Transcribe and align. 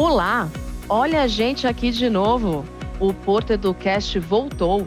Olá! 0.00 0.48
Olha 0.88 1.22
a 1.22 1.26
gente 1.26 1.66
aqui 1.66 1.90
de 1.90 2.08
novo. 2.08 2.64
O 3.00 3.12
Porto 3.12 3.52
Educast 3.52 4.16
voltou. 4.20 4.86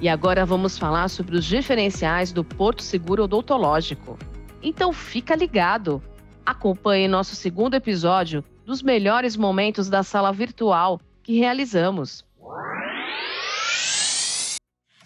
E 0.00 0.08
agora 0.08 0.44
vamos 0.44 0.76
falar 0.76 1.08
sobre 1.10 1.36
os 1.36 1.44
diferenciais 1.44 2.32
do 2.32 2.42
Porto 2.42 2.82
Seguro 2.82 3.22
Odontológico. 3.22 4.18
Então 4.60 4.92
fica 4.92 5.36
ligado. 5.36 6.02
Acompanhe 6.44 7.06
nosso 7.06 7.36
segundo 7.36 7.74
episódio 7.74 8.44
dos 8.66 8.82
melhores 8.82 9.36
momentos 9.36 9.88
da 9.88 10.02
sala 10.02 10.32
virtual 10.32 11.00
que 11.22 11.38
realizamos. 11.38 12.26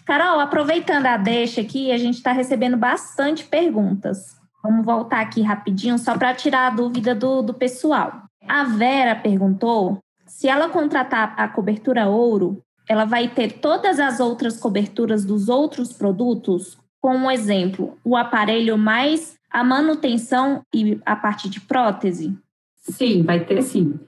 Carol, 0.03 0.39
aproveitando 0.39 1.05
a 1.05 1.15
deixa 1.15 1.61
aqui, 1.61 1.91
a 1.91 1.97
gente 1.99 2.15
está 2.15 2.31
recebendo 2.31 2.75
bastante 2.75 3.43
perguntas. 3.43 4.35
Vamos 4.63 4.83
voltar 4.83 5.21
aqui 5.21 5.43
rapidinho 5.43 5.99
só 5.99 6.17
para 6.17 6.33
tirar 6.33 6.65
a 6.65 6.75
dúvida 6.75 7.13
do, 7.13 7.43
do 7.43 7.53
pessoal. 7.53 8.22
A 8.47 8.63
Vera 8.63 9.15
perguntou 9.15 9.99
se 10.25 10.47
ela 10.47 10.69
contratar 10.69 11.33
a 11.37 11.47
cobertura 11.47 12.07
ouro, 12.07 12.61
ela 12.87 13.05
vai 13.05 13.27
ter 13.27 13.59
todas 13.59 13.99
as 13.99 14.19
outras 14.19 14.57
coberturas 14.57 15.23
dos 15.23 15.47
outros 15.47 15.93
produtos, 15.93 16.77
como 17.01 17.29
exemplo, 17.29 17.97
o 18.03 18.15
aparelho 18.15 18.77
mais 18.77 19.37
a 19.49 19.63
manutenção 19.63 20.63
e 20.73 20.99
a 21.05 21.15
parte 21.15 21.47
de 21.47 21.61
prótese? 21.61 22.35
Sim, 22.75 23.21
vai 23.21 23.45
ter 23.45 23.61
sim. 23.61 23.99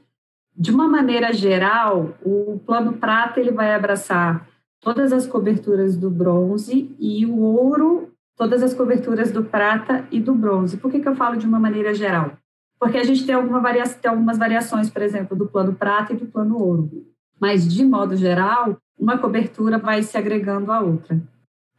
De 0.58 0.72
uma 0.72 0.88
maneira 0.88 1.32
geral, 1.32 2.18
o 2.26 2.60
plano 2.66 2.94
prata 2.94 3.40
ele 3.40 3.52
vai 3.52 3.74
abraçar 3.74 4.48
todas 4.82 5.14
as 5.14 5.28
coberturas 5.28 5.96
do 5.96 6.10
bronze 6.10 6.96
e 7.00 7.26
o 7.26 7.40
ouro, 7.40 8.12
todas 8.36 8.64
as 8.64 8.74
coberturas 8.74 9.32
do 9.32 9.44
prata 9.44 10.06
e 10.12 10.20
do 10.20 10.34
bronze. 10.34 10.78
Por 10.78 10.92
que, 10.92 11.00
que 11.00 11.08
eu 11.08 11.16
falo 11.16 11.38
de 11.38 11.46
uma 11.46 11.60
maneira 11.60 11.94
geral? 11.94 12.38
Porque 12.80 12.98
a 12.98 13.04
gente 13.04 13.26
tem, 13.26 13.36
alguma 13.36 13.60
varia 13.60 13.84
tem 13.88 14.12
algumas 14.12 14.38
variações, 14.38 14.90
por 14.90 15.02
exemplo, 15.02 15.36
do 15.36 15.48
plano 15.48 15.74
prata 15.74 16.14
e 16.14 16.18
do 16.18 16.26
plano 16.26 16.58
ouro. 16.58 17.08
Mas, 17.40 17.68
de 17.68 17.86
modo 17.86 18.16
geral, 18.16 18.78
uma 18.98 19.18
cobertura 19.18 19.78
vai 19.78 20.04
se 20.04 20.18
agregando 20.18 20.72
à 20.72 20.80
outra. 20.80 21.22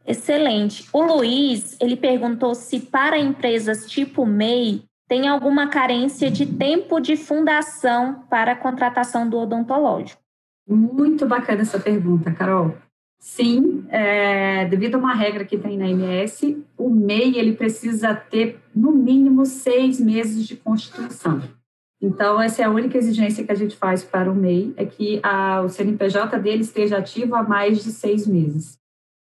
Excelente. 0.05 0.87
O 0.93 1.01
Luiz, 1.01 1.77
ele 1.81 1.95
perguntou 1.95 2.55
se 2.55 2.79
para 2.79 3.19
empresas 3.19 3.85
tipo 3.85 4.25
MEI 4.25 4.83
tem 5.07 5.27
alguma 5.27 5.67
carência 5.67 6.29
de 6.29 6.45
tempo 6.45 6.99
de 6.99 7.15
fundação 7.15 8.23
para 8.29 8.51
a 8.51 8.55
contratação 8.55 9.29
do 9.29 9.37
odontológico. 9.37 10.21
Muito 10.67 11.25
bacana 11.25 11.61
essa 11.61 11.79
pergunta, 11.79 12.31
Carol. 12.31 12.75
Sim, 13.19 13.85
é, 13.89 14.65
devido 14.65 14.95
a 14.95 14.99
uma 14.99 15.13
regra 15.13 15.43
que 15.43 15.57
tem 15.57 15.77
na 15.77 15.89
MS, 15.89 16.63
o 16.77 16.89
MEI 16.89 17.37
ele 17.37 17.53
precisa 17.53 18.13
ter 18.13 18.59
no 18.75 18.91
mínimo 18.91 19.45
seis 19.45 19.99
meses 19.99 20.47
de 20.47 20.55
constituição. 20.55 21.41
Então, 22.01 22.39
essa 22.39 22.61
é 22.61 22.65
a 22.65 22.69
única 22.69 22.97
exigência 22.97 23.43
que 23.43 23.51
a 23.51 23.55
gente 23.55 23.75
faz 23.75 24.03
para 24.03 24.31
o 24.31 24.35
MEI, 24.35 24.73
é 24.77 24.85
que 24.85 25.19
a, 25.23 25.61
o 25.61 25.69
CNPJ 25.69 26.37
dele 26.39 26.61
esteja 26.61 26.97
ativo 26.97 27.35
há 27.35 27.41
mais 27.41 27.83
de 27.83 27.91
seis 27.91 28.27
meses. 28.27 28.77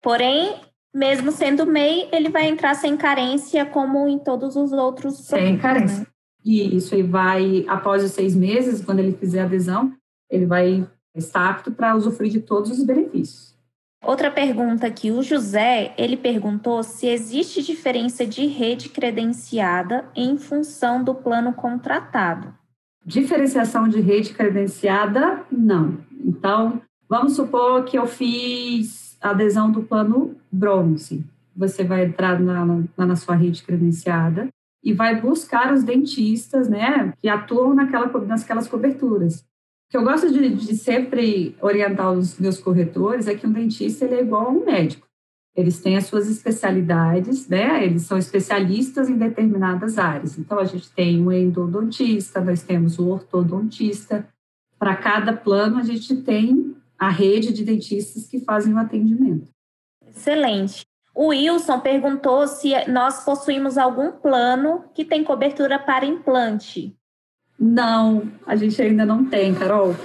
Porém, 0.02 0.56
mesmo 0.94 1.32
sendo 1.32 1.66
MEI, 1.66 2.10
ele 2.12 2.30
vai 2.30 2.48
entrar 2.48 2.74
sem 2.74 2.98
carência, 2.98 3.66
como 3.66 4.08
em 4.08 4.18
todos 4.18 4.56
os 4.56 4.72
outros. 4.72 5.18
Sem 5.18 5.58
carência. 5.58 6.00
Né? 6.00 6.08
E 6.44 6.76
isso 6.76 6.96
aí 6.96 7.04
vai, 7.04 7.66
após 7.68 8.04
os 8.04 8.12
seis 8.12 8.36
meses, 8.36 8.84
quando 8.84 9.00
ele 9.00 9.12
fizer 9.12 9.42
adesão, 9.42 9.94
ele 10.30 10.46
vai 10.46 10.88
estar 11.14 11.50
apto 11.50 11.72
para 11.72 11.96
usufruir 11.96 12.32
de 12.32 12.40
todos 12.40 12.72
os 12.72 12.84
benefícios. 12.84 13.57
Outra 14.04 14.30
pergunta 14.30 14.86
aqui, 14.86 15.12
o 15.12 15.24
José, 15.24 15.94
ele 15.98 16.16
perguntou 16.16 16.84
se 16.84 17.08
existe 17.08 17.64
diferença 17.64 18.26
de 18.26 18.46
rede 18.46 18.90
credenciada 18.90 20.06
em 20.16 20.38
função 20.38 21.04
do 21.04 21.16
plano 21.16 21.52
contratado. 21.52 22.54
Diferenciação 23.06 23.88
de 23.88 24.00
rede 24.00 24.34
credenciada, 24.34 25.44
não. 25.52 25.98
Então, 26.24 26.82
vamos 27.10 27.36
supor 27.36 27.86
que 27.86 27.98
eu 27.98 28.06
fiz 28.06 29.18
adesão 29.20 29.72
do 29.72 29.82
plano 29.82 30.36
bronze. 30.52 31.26
Você 31.56 31.84
vai 31.84 32.06
entrar 32.06 32.40
na, 32.40 32.66
na, 32.66 33.06
na 33.06 33.16
sua 33.16 33.36
rede 33.36 33.64
credenciada 33.64 34.48
e 34.84 34.94
vai 34.94 35.20
buscar 35.20 35.74
os 35.74 35.84
dentistas, 35.84 36.70
né, 36.70 37.14
que 37.20 37.28
atuam 37.28 37.74
naquela, 37.74 38.08
naquelas 38.26 38.68
coberturas. 38.68 39.44
O 39.88 39.90
que 39.90 39.98
eu 39.98 40.04
gosto 40.04 40.32
de, 40.32 40.50
de, 40.50 40.76
sempre 40.76 41.56
orientar 41.62 42.12
os 42.12 42.38
meus 42.38 42.60
corretores 42.60 43.26
é 43.26 43.36
que 43.36 43.48
um 43.48 43.52
dentista 43.54 44.04
ele 44.04 44.16
é 44.16 44.22
igual 44.22 44.48
a 44.48 44.50
um 44.50 44.66
médico. 44.66 45.08
Eles 45.56 45.82
têm 45.82 45.96
as 45.96 46.06
suas 46.06 46.30
especialidades, 46.30 47.48
né? 47.48 47.86
Eles 47.86 48.04
são 48.04 48.18
especialistas 48.18 49.10
em 49.10 49.18
determinadas 49.18 49.98
áreas. 49.98 50.38
Então, 50.38 50.60
a 50.60 50.66
gente 50.66 50.92
tem 50.92 51.26
o 51.26 51.32
endodontista, 51.32 52.42
nós 52.42 52.62
temos 52.62 53.00
o 53.00 53.08
ortodontista. 53.08 54.28
Para 54.78 54.96
cada 54.96 55.32
plano, 55.34 55.80
a 55.80 55.84
gente 55.84 56.18
tem 56.18 56.76
a 57.00 57.10
rede 57.10 57.54
de 57.54 57.64
dentistas 57.64 58.28
que 58.28 58.42
fazem 58.42 58.74
o 58.74 58.78
atendimento. 58.78 59.48
Excelente. 60.06 60.86
O 61.16 61.30
Wilson 61.30 61.80
perguntou 61.80 62.46
se 62.48 62.74
nós 62.92 63.24
possuímos 63.24 63.78
algum 63.78 64.12
plano 64.12 64.84
que 64.94 65.06
tem 65.06 65.24
cobertura 65.24 65.80
para 65.80 66.06
implante. 66.06 66.96
Não, 67.60 68.32
a 68.46 68.56
gente 68.56 68.80
ainda 68.82 69.06
não 69.06 69.26
tem, 69.26 69.54
Carol. 69.56 69.96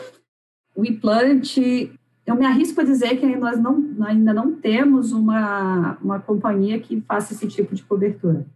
O 0.74 0.86
implante, 0.86 1.92
eu 2.26 2.34
me 2.34 2.46
arrisco 2.46 2.80
a 2.80 2.84
dizer 2.84 3.18
que 3.18 3.36
nós 3.36 3.60
não, 3.60 3.94
ainda 4.06 4.32
não 4.32 4.54
temos 4.54 5.12
uma, 5.12 5.98
uma 6.02 6.18
companhia 6.18 6.80
que 6.80 7.00
faça 7.02 7.34
esse 7.34 7.46
tipo 7.46 7.74
de 7.74 7.82
cobertura. 7.82 8.46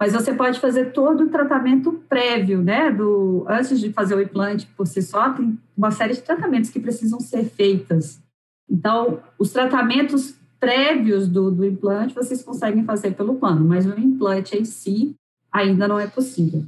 Mas 0.00 0.12
você 0.12 0.32
pode 0.32 0.58
fazer 0.58 0.92
todo 0.92 1.24
o 1.24 1.28
tratamento 1.28 1.92
prévio, 2.08 2.62
né? 2.62 2.90
Do, 2.90 3.44
antes 3.48 3.78
de 3.78 3.92
fazer 3.92 4.14
o 4.14 4.22
implante 4.22 4.66
por 4.76 4.86
si 4.86 5.02
só, 5.02 5.32
tem 5.32 5.58
uma 5.76 5.90
série 5.90 6.14
de 6.14 6.22
tratamentos 6.22 6.70
que 6.70 6.80
precisam 6.80 7.20
ser 7.20 7.44
feitas. 7.44 8.20
Então, 8.68 9.20
os 9.38 9.52
tratamentos 9.52 10.34
prévios 10.58 11.28
do, 11.28 11.50
do 11.50 11.64
implante 11.64 12.14
vocês 12.14 12.42
conseguem 12.42 12.84
fazer 12.84 13.14
pelo 13.14 13.36
plano, 13.36 13.64
mas 13.64 13.86
o 13.86 13.98
implante 13.98 14.56
em 14.56 14.64
si 14.64 15.14
ainda 15.52 15.86
não 15.86 15.98
é 15.98 16.06
possível. 16.06 16.64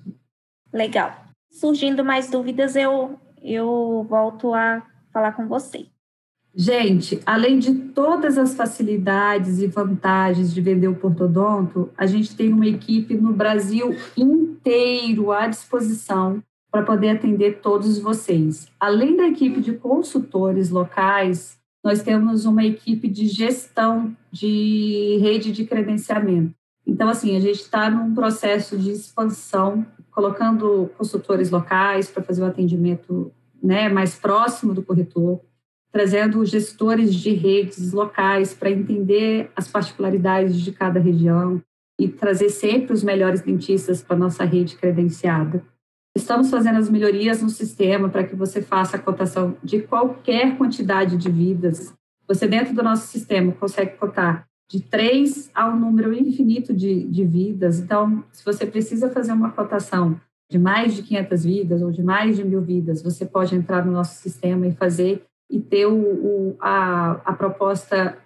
Legal 0.72 1.28
surgindo 1.59 2.05
mais 2.05 2.31
dúvidas, 2.31 2.77
eu, 2.77 3.19
eu 3.43 4.07
volto 4.09 4.55
a 4.55 4.83
falar 5.13 5.33
com 5.33 5.49
você. 5.49 5.87
Gente, 6.55 7.21
além 7.27 7.59
de 7.59 7.75
todas 7.75 8.39
as 8.39 8.55
facilidades 8.55 9.61
e 9.61 9.67
vantagens 9.67 10.53
de 10.53 10.61
vender 10.61 10.89
o 10.89 10.95
Portodonto, 10.95 11.91
a 11.97 12.07
gente 12.07 12.35
tem 12.35 12.53
uma 12.53 12.67
equipe 12.67 13.15
no 13.15 13.33
Brasil 13.33 13.95
inteiro 14.17 15.31
à 15.31 15.47
disposição 15.47 16.43
para 16.71 16.83
poder 16.83 17.11
atender 17.11 17.61
todos 17.61 17.99
vocês. 17.99 18.69
Além 18.79 19.17
da 19.17 19.29
equipe 19.29 19.61
de 19.61 19.73
consultores 19.73 20.71
locais, 20.71 21.59
nós 21.85 22.03
temos 22.03 22.45
uma 22.45 22.65
equipe 22.65 23.09
de 23.09 23.27
gestão 23.27 24.17
de 24.31 25.19
rede 25.21 25.53
de 25.53 25.65
credenciamento. 25.65 26.55
Então, 26.87 27.09
assim, 27.09 27.37
a 27.37 27.41
gente 27.41 27.61
está 27.61 27.91
num 27.91 28.15
processo 28.15 28.77
de 28.77 28.91
expansão 28.91 29.87
colocando 30.19 30.91
consultores 30.99 31.49
locais 31.49 32.11
para 32.11 32.25
fazer 32.25 32.43
o 32.43 32.47
atendimento 32.47 33.33
né, 33.62 33.89
mais 33.89 34.17
próximo 34.17 34.75
do 34.75 34.83
corretor, 34.83 35.41
trazendo 35.93 36.45
gestores 36.45 37.15
de 37.15 37.31
redes 37.31 37.93
locais 37.93 38.53
para 38.53 38.69
entender 38.69 39.49
as 39.55 39.69
particularidades 39.69 40.61
de 40.61 40.73
cada 40.73 40.99
região 40.99 41.62
e 42.01 42.09
trazer 42.09 42.49
sempre 42.49 42.93
os 42.93 43.05
melhores 43.05 43.43
dentistas 43.43 44.03
para 44.03 44.17
nossa 44.17 44.43
rede 44.43 44.75
credenciada. 44.75 45.62
Estamos 46.17 46.51
fazendo 46.51 46.78
as 46.78 46.91
melhorias 46.91 47.41
no 47.41 47.49
sistema 47.49 48.09
para 48.09 48.25
que 48.25 48.34
você 48.34 48.61
faça 48.61 48.97
a 48.97 49.01
cotação 49.01 49.57
de 49.62 49.83
qualquer 49.83 50.59
quantidade 50.59 51.17
de 51.17 51.31
vidas. 51.31 51.95
Você, 52.27 52.49
dentro 52.49 52.75
do 52.75 52.83
nosso 52.83 53.07
sistema, 53.07 53.53
consegue 53.53 53.97
cotar 53.97 54.49
de 54.71 54.81
três 54.81 55.51
a 55.55 55.69
um 55.69 55.79
número 55.79 56.12
infinito 56.12 56.75
de, 56.75 57.05
de 57.05 57.25
vidas. 57.25 57.81
Então, 57.81 58.23
se 58.31 58.45
você 58.45 58.67
precisa 58.67 59.09
fazer 59.11 59.33
uma 59.33 59.51
cotação 59.51 60.21
de 60.51 60.59
mais 60.59 60.95
de 60.95 61.03
500 61.03 61.45
vidas 61.45 61.83
ou 61.83 61.91
de 61.91 62.03
mais 62.03 62.37
de 62.37 62.45
mil 62.45 62.60
vidas, 62.60 63.03
você 63.03 63.25
pode 63.25 63.54
entrar 63.54 63.84
no 63.84 63.92
nosso 63.92 64.21
sistema 64.21 64.66
e 64.66 64.72
fazer 64.72 65.25
e 65.51 65.59
ter 65.59 65.87
o, 65.87 65.97
o, 65.97 66.57
a, 66.60 67.13
a 67.25 67.33
proposta 67.33 68.19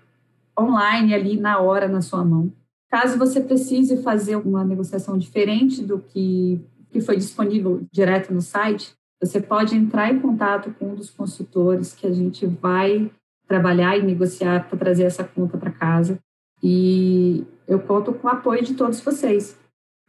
online 0.59 1.15
ali 1.15 1.39
na 1.39 1.61
hora 1.61 1.89
na 1.89 2.03
sua 2.03 2.25
mão. 2.25 2.53
Caso 2.91 3.19
você 3.19 3.41
precise 3.41 4.03
fazer 4.03 4.37
uma 4.37 4.65
negociação 4.65 5.17
diferente 5.17 5.83
do 5.83 5.99
que, 5.99 6.61
que 6.91 7.01
foi 7.01 7.17
disponível 7.17 7.83
direto 7.91 8.35
no 8.35 8.43
site, 8.43 8.93
você 9.21 9.41
pode 9.41 9.77
entrar 9.77 10.13
em 10.13 10.19
contato 10.19 10.75
com 10.79 10.91
um 10.91 10.95
dos 10.95 11.09
consultores 11.09 11.95
que 11.95 12.07
a 12.07 12.13
gente 12.13 12.45
vai 12.45 13.11
trabalhar 13.47 13.97
e 13.97 14.03
negociar 14.03 14.69
para 14.69 14.79
trazer 14.79 15.05
essa 15.05 15.23
conta 15.23 15.57
para 15.57 15.71
casa. 15.71 16.19
E 16.63 17.45
eu 17.67 17.81
conto 17.81 18.13
com 18.13 18.29
o 18.29 18.31
apoio 18.31 18.63
de 18.63 18.75
todos 18.75 19.01
vocês. 19.01 19.59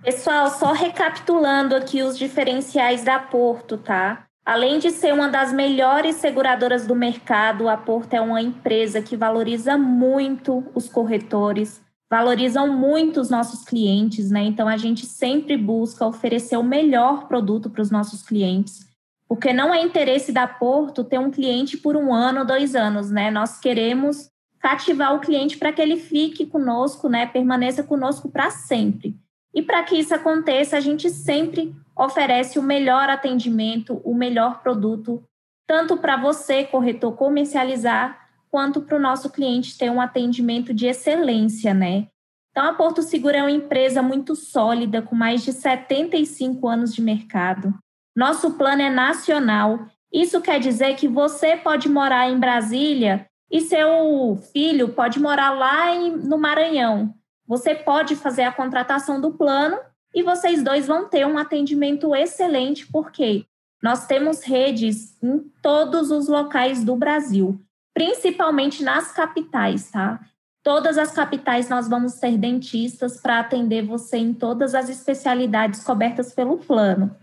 Pessoal, 0.04 0.50
só 0.50 0.74
recapitulando 0.74 1.76
aqui 1.76 2.04
os 2.04 2.18
diferenciais 2.18 3.04
da 3.04 3.20
Porto, 3.20 3.78
tá? 3.78 4.26
Além 4.46 4.78
de 4.78 4.92
ser 4.92 5.14
uma 5.14 5.30
das 5.30 5.54
melhores 5.54 6.18
seguradoras 6.18 6.86
do 6.86 6.94
mercado, 6.94 7.70
a 7.70 7.78
Porto 7.78 8.14
é 8.14 8.20
uma 8.20 8.42
empresa 8.42 9.02
que 9.02 9.16
valoriza 9.16 9.78
muito 9.78 10.66
os 10.76 10.90
corretores, 10.90 11.82
valorizam 12.12 12.68
muito 12.68 13.22
os 13.22 13.30
nossos 13.30 13.64
clientes, 13.64 14.30
né? 14.30 14.44
Então 14.44 14.68
a 14.68 14.76
gente 14.76 15.06
sempre 15.06 15.56
busca 15.56 16.06
oferecer 16.06 16.58
o 16.58 16.64
melhor 16.64 17.28
produto 17.30 17.70
para 17.70 17.82
os 17.82 17.90
nossos 17.90 18.22
clientes. 18.22 18.92
porque 19.26 19.52
não 19.52 19.74
é 19.74 19.82
interesse 19.82 20.32
da 20.32 20.46
Porto 20.46 21.04
ter 21.04 21.18
um 21.18 21.32
cliente 21.32 21.76
por 21.78 21.96
um 21.96 22.14
ano, 22.14 22.46
dois 22.46 22.76
anos, 22.76 23.10
né? 23.10 23.32
Nós 23.32 23.58
queremos 23.60 24.30
cativar 24.64 25.14
o 25.14 25.20
cliente 25.20 25.58
para 25.58 25.74
que 25.74 25.82
ele 25.82 25.98
fique 25.98 26.46
conosco, 26.46 27.10
né? 27.10 27.26
Permaneça 27.26 27.84
conosco 27.84 28.30
para 28.30 28.50
sempre. 28.50 29.14
E 29.54 29.62
para 29.62 29.84
que 29.84 29.98
isso 29.98 30.16
aconteça, 30.16 30.78
a 30.78 30.80
gente 30.80 31.10
sempre 31.10 31.76
oferece 31.94 32.58
o 32.58 32.64
melhor 32.64 33.10
atendimento, 33.10 34.02
o 34.06 34.16
melhor 34.16 34.62
produto, 34.64 35.22
tanto 35.68 35.98
para 35.98 36.16
você, 36.16 36.64
corretor, 36.64 37.12
comercializar, 37.12 38.18
quanto 38.50 38.80
para 38.80 38.96
o 38.96 39.02
nosso 39.02 39.30
cliente 39.30 39.78
ter 39.78 39.92
um 39.92 40.00
atendimento 40.00 40.74
de 40.74 40.88
excelência, 40.88 41.74
né? 41.74 42.08
Então, 42.52 42.66
a 42.66 42.74
Porto 42.74 43.02
Seguro 43.02 43.36
é 43.36 43.44
uma 43.44 43.52
empresa 43.52 44.02
muito 44.02 44.34
sólida, 44.34 45.02
com 45.02 45.14
mais 45.14 45.44
de 45.44 45.52
75 45.52 46.66
anos 46.70 46.96
de 46.96 47.02
mercado. 47.02 47.74
Nosso 48.16 48.54
plano 48.54 48.82
é 48.82 48.90
nacional. 48.90 49.88
Isso 50.12 50.40
quer 50.40 50.60
dizer 50.60 50.96
que 50.96 51.08
você 51.08 51.58
pode 51.58 51.90
morar 51.90 52.30
em 52.30 52.40
Brasília 52.40 53.28
e 53.54 53.62
seu 53.62 54.36
filho 54.52 54.90
pode 54.90 55.20
morar 55.20 55.52
lá 55.52 55.96
em, 55.96 56.10
no 56.10 56.40
Maranhão. 56.40 57.14
Você 57.46 57.76
pode 57.76 58.16
fazer 58.16 58.42
a 58.42 58.52
contratação 58.52 59.22
do 59.22 59.32
plano 59.32 59.78
e 60.12 60.24
vocês 60.24 60.64
dois 60.64 60.88
vão 60.88 61.08
ter 61.08 61.28
um 61.28 61.38
atendimento 61.38 62.16
excelente, 62.16 62.88
porque 62.92 63.46
nós 63.82 64.08
temos 64.08 64.44
redes 64.44 65.22
em 65.22 65.38
todos 65.62 66.10
os 66.10 66.28
locais 66.28 66.84
do 66.84 66.96
Brasil, 66.96 67.62
principalmente 67.94 68.84
nas 68.84 69.12
capitais, 69.12 69.92
tá? 69.92 70.20
Todas 70.64 70.98
as 70.98 71.12
capitais 71.12 71.70
nós 71.70 71.88
vamos 71.88 72.16
ter 72.16 72.36
dentistas 72.38 73.22
para 73.22 73.40
atender 73.40 73.86
você 73.86 74.18
em 74.18 74.34
todas 74.34 74.74
as 74.74 74.90
especialidades 74.90 75.84
cobertas 75.84 76.34
pelo 76.34 76.58
plano. 76.58 77.16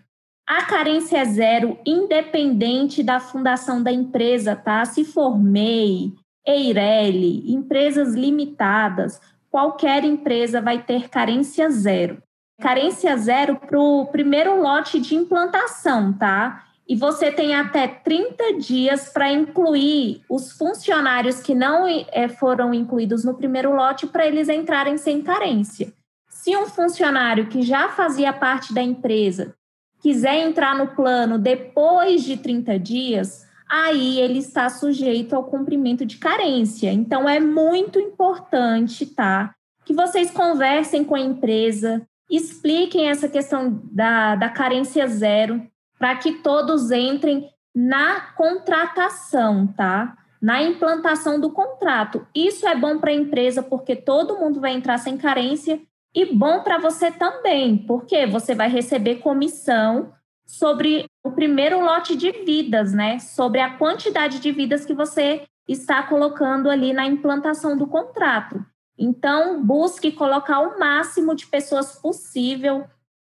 A 0.50 0.62
carência 0.62 1.18
é 1.18 1.24
zero, 1.26 1.78
independente 1.86 3.04
da 3.04 3.20
fundação 3.20 3.80
da 3.80 3.92
empresa, 3.92 4.56
tá? 4.56 4.84
Se 4.84 5.04
for 5.04 5.38
MEI, 5.38 6.12
Eireli, 6.44 7.52
empresas 7.52 8.14
limitadas, 8.14 9.20
qualquer 9.48 10.02
empresa 10.02 10.60
vai 10.60 10.82
ter 10.82 11.08
carência 11.08 11.70
zero. 11.70 12.20
Carência 12.60 13.16
zero 13.16 13.60
para 13.60 13.78
o 13.78 14.06
primeiro 14.06 14.60
lote 14.60 14.98
de 14.98 15.14
implantação, 15.14 16.12
tá? 16.14 16.64
E 16.88 16.96
você 16.96 17.30
tem 17.30 17.54
até 17.54 17.86
30 17.86 18.54
dias 18.54 19.08
para 19.08 19.30
incluir 19.30 20.22
os 20.28 20.50
funcionários 20.50 21.38
que 21.38 21.54
não 21.54 21.86
é, 21.86 22.26
foram 22.26 22.74
incluídos 22.74 23.24
no 23.24 23.34
primeiro 23.34 23.72
lote 23.72 24.04
para 24.08 24.26
eles 24.26 24.48
entrarem 24.48 24.96
sem 24.96 25.22
carência. 25.22 25.92
Se 26.28 26.56
um 26.56 26.66
funcionário 26.66 27.46
que 27.46 27.62
já 27.62 27.90
fazia 27.90 28.32
parte 28.32 28.74
da 28.74 28.82
empresa 28.82 29.54
quiser 30.00 30.46
entrar 30.46 30.76
no 30.76 30.88
plano 30.88 31.38
depois 31.38 32.24
de 32.24 32.36
30 32.36 32.78
dias, 32.78 33.46
aí 33.68 34.18
ele 34.18 34.38
está 34.38 34.68
sujeito 34.68 35.36
ao 35.36 35.44
cumprimento 35.44 36.04
de 36.04 36.16
carência. 36.16 36.92
Então, 36.92 37.28
é 37.28 37.38
muito 37.38 38.00
importante, 38.00 39.06
tá? 39.06 39.54
Que 39.84 39.92
vocês 39.94 40.30
conversem 40.30 41.04
com 41.04 41.14
a 41.14 41.20
empresa, 41.20 42.02
expliquem 42.28 43.08
essa 43.08 43.28
questão 43.28 43.80
da, 43.84 44.34
da 44.36 44.48
carência 44.48 45.06
zero, 45.06 45.62
para 45.98 46.16
que 46.16 46.32
todos 46.32 46.90
entrem 46.90 47.48
na 47.74 48.20
contratação, 48.34 49.66
tá? 49.66 50.16
Na 50.40 50.62
implantação 50.62 51.38
do 51.38 51.50
contrato. 51.50 52.26
Isso 52.34 52.66
é 52.66 52.74
bom 52.74 52.98
para 52.98 53.10
a 53.10 53.14
empresa, 53.14 53.62
porque 53.62 53.94
todo 53.94 54.38
mundo 54.38 54.60
vai 54.60 54.72
entrar 54.72 54.98
sem 54.98 55.18
carência 55.18 55.80
e 56.14 56.34
bom 56.34 56.62
para 56.62 56.78
você 56.78 57.10
também, 57.10 57.78
porque 57.78 58.26
você 58.26 58.54
vai 58.54 58.68
receber 58.68 59.16
comissão 59.16 60.12
sobre 60.46 61.06
o 61.24 61.30
primeiro 61.30 61.80
lote 61.80 62.16
de 62.16 62.32
vidas, 62.32 62.92
né? 62.92 63.18
Sobre 63.20 63.60
a 63.60 63.76
quantidade 63.76 64.40
de 64.40 64.50
vidas 64.50 64.84
que 64.84 64.92
você 64.92 65.46
está 65.68 66.02
colocando 66.02 66.68
ali 66.68 66.92
na 66.92 67.06
implantação 67.06 67.76
do 67.76 67.86
contrato. 67.86 68.64
Então, 68.98 69.64
busque 69.64 70.10
colocar 70.10 70.60
o 70.60 70.78
máximo 70.78 71.34
de 71.34 71.46
pessoas 71.46 71.94
possível 71.94 72.84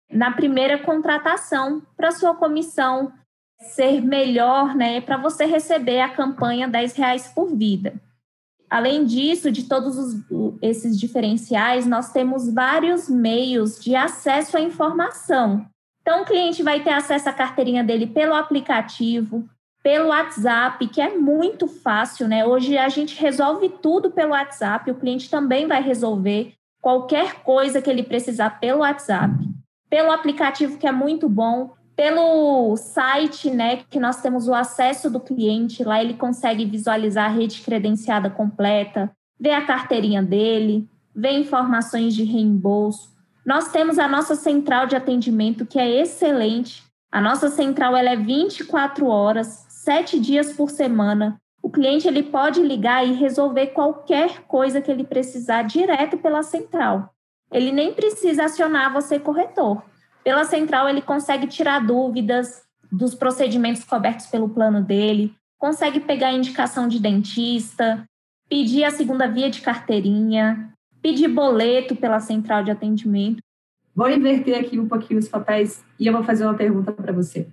na 0.09 0.31
primeira 0.31 0.77
contratação 0.77 1.81
para 1.95 2.11
sua 2.11 2.35
comissão 2.35 3.11
ser 3.59 4.01
melhor, 4.01 4.75
né? 4.75 5.01
Para 5.01 5.17
você 5.17 5.45
receber 5.45 5.99
a 6.01 6.09
campanha 6.09 6.67
10 6.67 6.95
reais 6.95 7.27
por 7.27 7.53
vida. 7.55 7.99
Além 8.69 9.05
disso, 9.05 9.51
de 9.51 9.63
todos 9.63 9.97
os, 9.97 10.15
esses 10.61 10.99
diferenciais, 10.99 11.85
nós 11.85 12.11
temos 12.11 12.53
vários 12.53 13.09
meios 13.09 13.79
de 13.79 13.95
acesso 13.95 14.57
à 14.57 14.61
informação. 14.61 15.65
Então, 16.01 16.21
o 16.21 16.25
cliente 16.25 16.63
vai 16.63 16.83
ter 16.83 16.91
acesso 16.91 17.29
à 17.29 17.33
carteirinha 17.33 17.83
dele 17.83 18.07
pelo 18.07 18.33
aplicativo, 18.33 19.47
pelo 19.81 20.09
WhatsApp, 20.09 20.85
que 20.87 20.99
é 20.99 21.17
muito 21.17 21.67
fácil, 21.67 22.27
né? 22.27 22.45
Hoje 22.45 22.77
a 22.77 22.89
gente 22.89 23.19
resolve 23.21 23.69
tudo 23.69 24.11
pelo 24.11 24.31
WhatsApp, 24.31 24.91
o 24.91 24.95
cliente 24.95 25.29
também 25.29 25.65
vai 25.65 25.81
resolver 25.81 26.53
qualquer 26.81 27.41
coisa 27.43 27.81
que 27.81 27.89
ele 27.89 28.03
precisar 28.03 28.59
pelo 28.59 28.79
WhatsApp, 28.79 29.33
pelo 29.89 30.11
aplicativo 30.11 30.77
que 30.77 30.87
é 30.87 30.91
muito 30.91 31.29
bom, 31.29 31.73
pelo 31.97 32.77
site, 32.77 33.49
né, 33.49 33.77
que 33.89 33.99
nós 33.99 34.21
temos 34.21 34.47
o 34.47 34.53
acesso 34.53 35.09
do 35.09 35.19
cliente, 35.19 35.83
lá 35.83 35.99
ele 35.99 36.13
consegue 36.13 36.63
visualizar 36.63 37.25
a 37.25 37.33
rede 37.33 37.61
credenciada 37.61 38.29
completa, 38.29 39.11
ver 39.39 39.53
a 39.53 39.65
carteirinha 39.65 40.21
dele, 40.21 40.87
ver 41.15 41.31
informações 41.31 42.13
de 42.13 42.23
reembolso. 42.23 43.11
Nós 43.43 43.71
temos 43.71 43.97
a 43.97 44.07
nossa 44.07 44.35
central 44.35 44.85
de 44.85 44.95
atendimento, 44.95 45.65
que 45.65 45.79
é 45.79 46.01
excelente. 46.01 46.83
A 47.11 47.19
nossa 47.19 47.49
central 47.49 47.97
ela 47.97 48.11
é 48.11 48.15
24 48.15 49.07
horas, 49.07 49.65
7 49.67 50.19
dias 50.19 50.53
por 50.53 50.69
semana. 50.69 51.37
O 51.63 51.69
cliente 51.71 52.07
ele 52.07 52.21
pode 52.21 52.61
ligar 52.61 53.07
e 53.07 53.13
resolver 53.13 53.67
qualquer 53.67 54.43
coisa 54.43 54.81
que 54.81 54.91
ele 54.91 55.03
precisar 55.03 55.63
direto 55.63 56.15
pela 56.17 56.43
central. 56.43 57.09
Ele 57.51 57.71
nem 57.71 57.91
precisa 57.91 58.43
acionar 58.43 58.93
você 58.93 59.17
corretor. 59.17 59.81
Pela 60.27 60.43
central, 60.43 60.89
ele 60.89 61.01
consegue 61.01 61.47
tirar 61.47 61.79
dúvidas 61.79 62.61
dos 62.91 63.15
procedimentos 63.15 63.85
cobertos 63.85 64.25
pelo 64.25 64.49
plano 64.49 64.83
dele, 64.83 65.33
consegue 65.57 66.01
pegar 66.01 66.27
a 66.27 66.33
indicação 66.33 66.85
de 66.85 66.99
dentista, 66.99 68.03
pedir 68.49 68.83
a 68.83 68.91
segunda 68.91 69.25
via 69.25 69.49
de 69.49 69.61
carteirinha, 69.61 70.73
pedir 71.01 71.29
boleto 71.29 71.95
pela 71.95 72.19
central 72.19 72.61
de 72.61 72.71
atendimento. 72.71 73.37
Vou 73.95 74.09
inverter 74.09 74.59
aqui 74.59 74.77
um 74.77 74.85
pouquinho 74.85 75.17
os 75.17 75.29
papéis 75.29 75.81
e 75.97 76.07
eu 76.07 76.11
vou 76.11 76.25
fazer 76.25 76.43
uma 76.43 76.55
pergunta 76.55 76.91
para 76.91 77.13
você. 77.13 77.47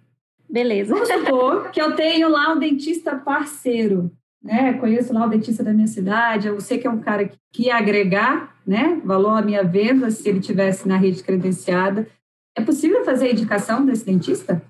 Beleza. 0.50 0.94
Vamos 0.94 1.08
supor 1.08 1.70
que 1.70 1.80
eu 1.80 1.94
tenho 1.94 2.28
lá 2.28 2.52
um 2.52 2.58
dentista 2.58 3.14
parceiro, 3.14 4.10
né? 4.43 4.72
Conheço 4.72 5.14
lá 5.14 5.24
o 5.26 5.31
dentista 5.31 5.62
da 5.62 5.72
minha 5.72 5.86
cidade, 5.86 6.48
eu 6.48 6.60
sei 6.60 6.78
que 6.78 6.88
é 6.88 6.90
um 6.90 6.98
cara 6.98 7.31
que 7.52 7.66
ia 7.66 7.76
agregar, 7.76 8.56
né, 8.66 9.00
valor 9.04 9.38
à 9.38 9.43
minha 9.43 9.62
venda 9.62 10.10
se 10.10 10.28
ele 10.28 10.40
tivesse 10.40 10.88
na 10.88 10.96
rede 10.96 11.22
credenciada. 11.22 12.08
É 12.56 12.63
possível 12.63 13.05
fazer 13.05 13.29
a 13.29 13.32
indicação 13.32 13.84
desse 13.84 14.05
dentista? 14.05 14.63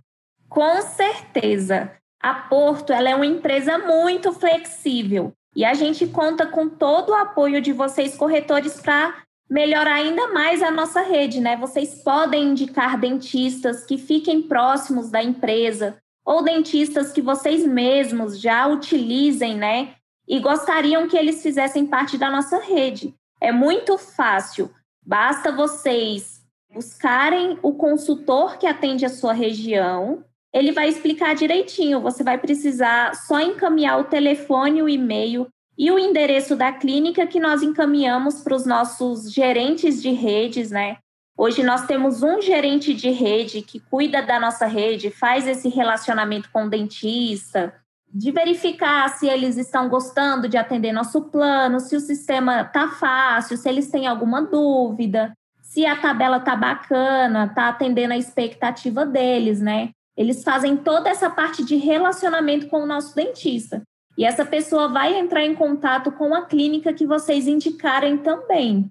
Com 0.48 0.80
certeza. 0.82 1.92
A 2.20 2.34
Porto 2.34 2.92
ela 2.92 3.10
é 3.10 3.14
uma 3.14 3.26
empresa 3.26 3.78
muito 3.78 4.32
flexível 4.32 5.32
e 5.54 5.64
a 5.64 5.74
gente 5.74 6.06
conta 6.06 6.46
com 6.46 6.68
todo 6.68 7.10
o 7.10 7.14
apoio 7.14 7.60
de 7.60 7.72
vocês 7.72 8.16
corretores 8.16 8.80
para 8.80 9.14
melhorar 9.48 9.96
ainda 9.96 10.28
mais 10.28 10.62
a 10.62 10.70
nossa 10.70 11.02
rede, 11.02 11.40
né? 11.40 11.56
Vocês 11.56 12.02
podem 12.02 12.50
indicar 12.50 12.98
dentistas 12.98 13.84
que 13.84 13.98
fiquem 13.98 14.42
próximos 14.42 15.10
da 15.10 15.22
empresa 15.22 15.98
ou 16.24 16.42
dentistas 16.42 17.12
que 17.12 17.20
vocês 17.20 17.66
mesmos 17.66 18.40
já 18.40 18.66
utilizem, 18.66 19.56
né? 19.56 19.94
E 20.26 20.40
gostariam 20.40 21.06
que 21.06 21.16
eles 21.16 21.42
fizessem 21.42 21.86
parte 21.86 22.16
da 22.16 22.30
nossa 22.30 22.58
rede. 22.58 23.14
É 23.40 23.52
muito 23.52 23.98
fácil. 23.98 24.70
Basta 25.04 25.52
vocês 25.52 26.43
buscarem 26.74 27.58
o 27.62 27.72
consultor 27.72 28.58
que 28.58 28.66
atende 28.66 29.06
a 29.06 29.08
sua 29.08 29.32
região. 29.32 30.24
Ele 30.52 30.72
vai 30.72 30.88
explicar 30.88 31.34
direitinho. 31.34 32.00
Você 32.00 32.24
vai 32.24 32.36
precisar 32.36 33.14
só 33.14 33.40
encaminhar 33.40 34.00
o 34.00 34.04
telefone, 34.04 34.82
o 34.82 34.88
e-mail 34.88 35.46
e 35.78 35.90
o 35.90 35.98
endereço 35.98 36.56
da 36.56 36.72
clínica 36.72 37.26
que 37.26 37.40
nós 37.40 37.62
encaminhamos 37.62 38.40
para 38.42 38.54
os 38.54 38.66
nossos 38.66 39.32
gerentes 39.32 40.02
de 40.02 40.10
redes, 40.10 40.70
né? 40.70 40.98
Hoje 41.36 41.64
nós 41.64 41.84
temos 41.86 42.22
um 42.22 42.40
gerente 42.40 42.94
de 42.94 43.10
rede 43.10 43.62
que 43.62 43.80
cuida 43.80 44.22
da 44.22 44.38
nossa 44.38 44.66
rede, 44.66 45.10
faz 45.10 45.48
esse 45.48 45.68
relacionamento 45.68 46.48
com 46.52 46.66
o 46.66 46.70
dentista, 46.70 47.74
de 48.08 48.30
verificar 48.30 49.08
se 49.08 49.26
eles 49.26 49.56
estão 49.56 49.88
gostando 49.88 50.48
de 50.48 50.56
atender 50.56 50.92
nosso 50.92 51.22
plano, 51.22 51.80
se 51.80 51.96
o 51.96 52.00
sistema 52.00 52.60
está 52.60 52.88
fácil, 52.88 53.56
se 53.56 53.68
eles 53.68 53.90
têm 53.90 54.06
alguma 54.06 54.42
dúvida 54.42 55.34
se 55.74 55.84
a 55.84 55.96
tabela 55.96 56.38
tá 56.38 56.54
bacana, 56.54 57.52
tá 57.52 57.68
atendendo 57.68 58.14
a 58.14 58.16
expectativa 58.16 59.04
deles, 59.04 59.60
né? 59.60 59.90
Eles 60.16 60.44
fazem 60.44 60.76
toda 60.76 61.10
essa 61.10 61.28
parte 61.28 61.64
de 61.64 61.74
relacionamento 61.74 62.68
com 62.68 62.84
o 62.84 62.86
nosso 62.86 63.12
dentista. 63.12 63.82
E 64.16 64.24
essa 64.24 64.46
pessoa 64.46 64.86
vai 64.86 65.18
entrar 65.18 65.44
em 65.44 65.56
contato 65.56 66.12
com 66.12 66.32
a 66.32 66.46
clínica 66.46 66.92
que 66.92 67.04
vocês 67.04 67.48
indicarem 67.48 68.18
também. 68.18 68.88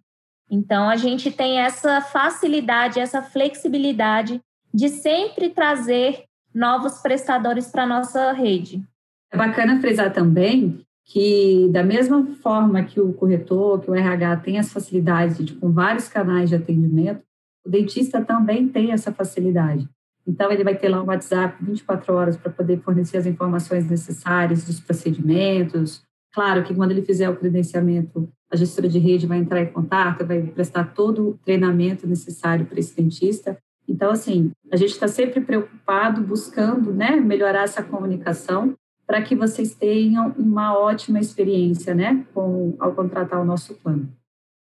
Então, 0.52 0.90
a 0.90 0.98
gente 0.98 1.32
tem 1.32 1.62
essa 1.62 2.02
facilidade, 2.02 3.00
essa 3.00 3.22
flexibilidade 3.22 4.42
de 4.74 4.90
sempre 4.90 5.52
trazer 5.52 6.26
novos 6.54 7.00
prestadores 7.00 7.72
para 7.72 7.84
a 7.84 7.88
nossa 7.88 8.34
rede. 8.34 8.84
É 9.32 9.38
bacana 9.38 9.80
frisar 9.80 10.12
também 10.12 10.86
que, 11.06 11.70
da 11.72 11.84
mesma 11.84 12.26
forma 12.42 12.84
que 12.84 13.00
o 13.00 13.14
corretor, 13.14 13.82
que 13.82 13.92
o 13.92 13.96
RH 13.96 14.38
tem 14.38 14.58
as 14.58 14.72
facilidades 14.72 15.38
de, 15.38 15.54
com 15.56 15.72
vários 15.72 16.08
canais 16.08 16.50
de 16.50 16.56
atendimento, 16.56 17.22
o 17.66 17.70
dentista 17.70 18.24
também 18.24 18.68
tem 18.68 18.92
essa 18.92 19.12
facilidade. 19.12 19.88
Então, 20.26 20.52
ele 20.52 20.64
vai 20.64 20.76
ter 20.76 20.88
lá 20.88 21.02
um 21.02 21.08
WhatsApp 21.08 21.64
24 21.64 22.14
horas 22.14 22.38
para 22.38 22.52
poder 22.52 22.80
fornecer 22.80 23.18
as 23.18 23.26
informações 23.26 23.90
necessárias 23.90 24.64
dos 24.64 24.80
procedimentos. 24.80 26.02
Claro 26.34 26.64
que 26.64 26.74
quando 26.74 26.92
ele 26.92 27.02
fizer 27.02 27.30
o 27.30 27.36
credenciamento, 27.36 28.30
a 28.50 28.56
gestora 28.56 28.88
de 28.88 29.00
rede 29.00 29.28
vai 29.28 29.38
entrar 29.38 29.62
em 29.62 29.72
contato, 29.72 30.26
vai 30.26 30.42
prestar 30.42 30.94
todo 30.94 31.30
o 31.30 31.38
treinamento 31.44 32.08
necessário 32.08 32.66
para 32.66 32.80
esse 32.80 32.96
dentista. 32.96 33.58
Então, 33.88 34.12
assim, 34.12 34.52
a 34.72 34.78
gente 34.78 34.92
está 34.92 35.10
sempre 35.10 35.42
preocupado, 35.42 36.22
buscando 36.22 36.94
né, 36.94 37.18
melhorar 37.18 37.64
essa 37.64 37.84
comunicação 37.84 38.74
para 39.06 39.22
que 39.22 39.36
vocês 39.36 39.76
tenham 39.76 40.34
uma 40.38 40.78
ótima 40.78 41.20
experiência 41.20 41.94
né, 41.94 42.26
com, 42.34 42.76
ao 42.80 42.94
contratar 42.94 43.42
o 43.42 43.46
nosso 43.46 43.76
plano. 43.76 44.10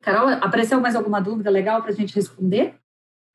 Carol, 0.01 0.29
apareceu 0.29 0.79
mais 0.79 0.95
alguma 0.95 1.19
dúvida 1.19 1.49
legal 1.49 1.81
para 1.81 1.91
a 1.91 1.95
gente 1.95 2.15
responder? 2.15 2.75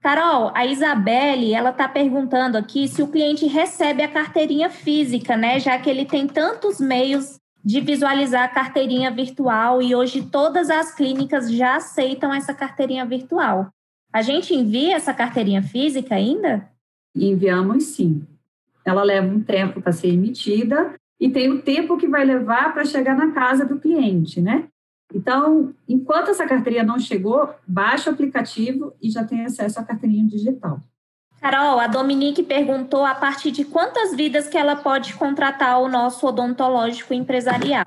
Carol, 0.02 0.50
a 0.54 0.64
Isabelle, 0.64 1.52
ela 1.52 1.70
está 1.70 1.86
perguntando 1.86 2.56
aqui 2.56 2.88
se 2.88 3.02
o 3.02 3.08
cliente 3.08 3.46
recebe 3.46 4.02
a 4.02 4.08
carteirinha 4.08 4.70
física, 4.70 5.36
né? 5.36 5.60
Já 5.60 5.78
que 5.78 5.90
ele 5.90 6.06
tem 6.06 6.26
tantos 6.26 6.80
meios 6.80 7.38
de 7.62 7.80
visualizar 7.80 8.44
a 8.44 8.48
carteirinha 8.48 9.10
virtual 9.10 9.82
e 9.82 9.94
hoje 9.94 10.22
todas 10.22 10.70
as 10.70 10.94
clínicas 10.94 11.52
já 11.52 11.76
aceitam 11.76 12.32
essa 12.32 12.54
carteirinha 12.54 13.04
virtual. 13.04 13.68
A 14.12 14.22
gente 14.22 14.54
envia 14.54 14.96
essa 14.96 15.12
carteirinha 15.12 15.62
física 15.62 16.14
ainda? 16.14 16.68
Enviamos 17.14 17.84
sim. 17.84 18.26
Ela 18.84 19.02
leva 19.02 19.26
um 19.26 19.40
tempo 19.40 19.80
para 19.80 19.92
ser 19.92 20.08
emitida 20.08 20.94
e 21.20 21.28
tem 21.28 21.50
o 21.50 21.62
tempo 21.62 21.96
que 21.96 22.08
vai 22.08 22.24
levar 22.24 22.72
para 22.72 22.84
chegar 22.84 23.16
na 23.16 23.32
casa 23.32 23.64
do 23.64 23.78
cliente, 23.78 24.40
né? 24.40 24.68
Então, 25.12 25.74
enquanto 25.88 26.30
essa 26.30 26.46
carteirinha 26.46 26.84
não 26.84 26.98
chegou, 26.98 27.52
baixa 27.66 28.10
o 28.10 28.12
aplicativo 28.12 28.92
e 29.02 29.10
já 29.10 29.24
tem 29.24 29.44
acesso 29.44 29.80
à 29.80 29.84
carteirinha 29.84 30.26
digital. 30.26 30.80
Carol, 31.40 31.80
a 31.80 31.86
Dominique 31.86 32.42
perguntou 32.42 33.04
a 33.04 33.14
partir 33.14 33.50
de 33.50 33.64
quantas 33.64 34.14
vidas 34.14 34.46
que 34.46 34.58
ela 34.58 34.76
pode 34.76 35.14
contratar 35.14 35.80
o 35.80 35.88
nosso 35.88 36.26
odontológico 36.26 37.14
empresarial. 37.14 37.84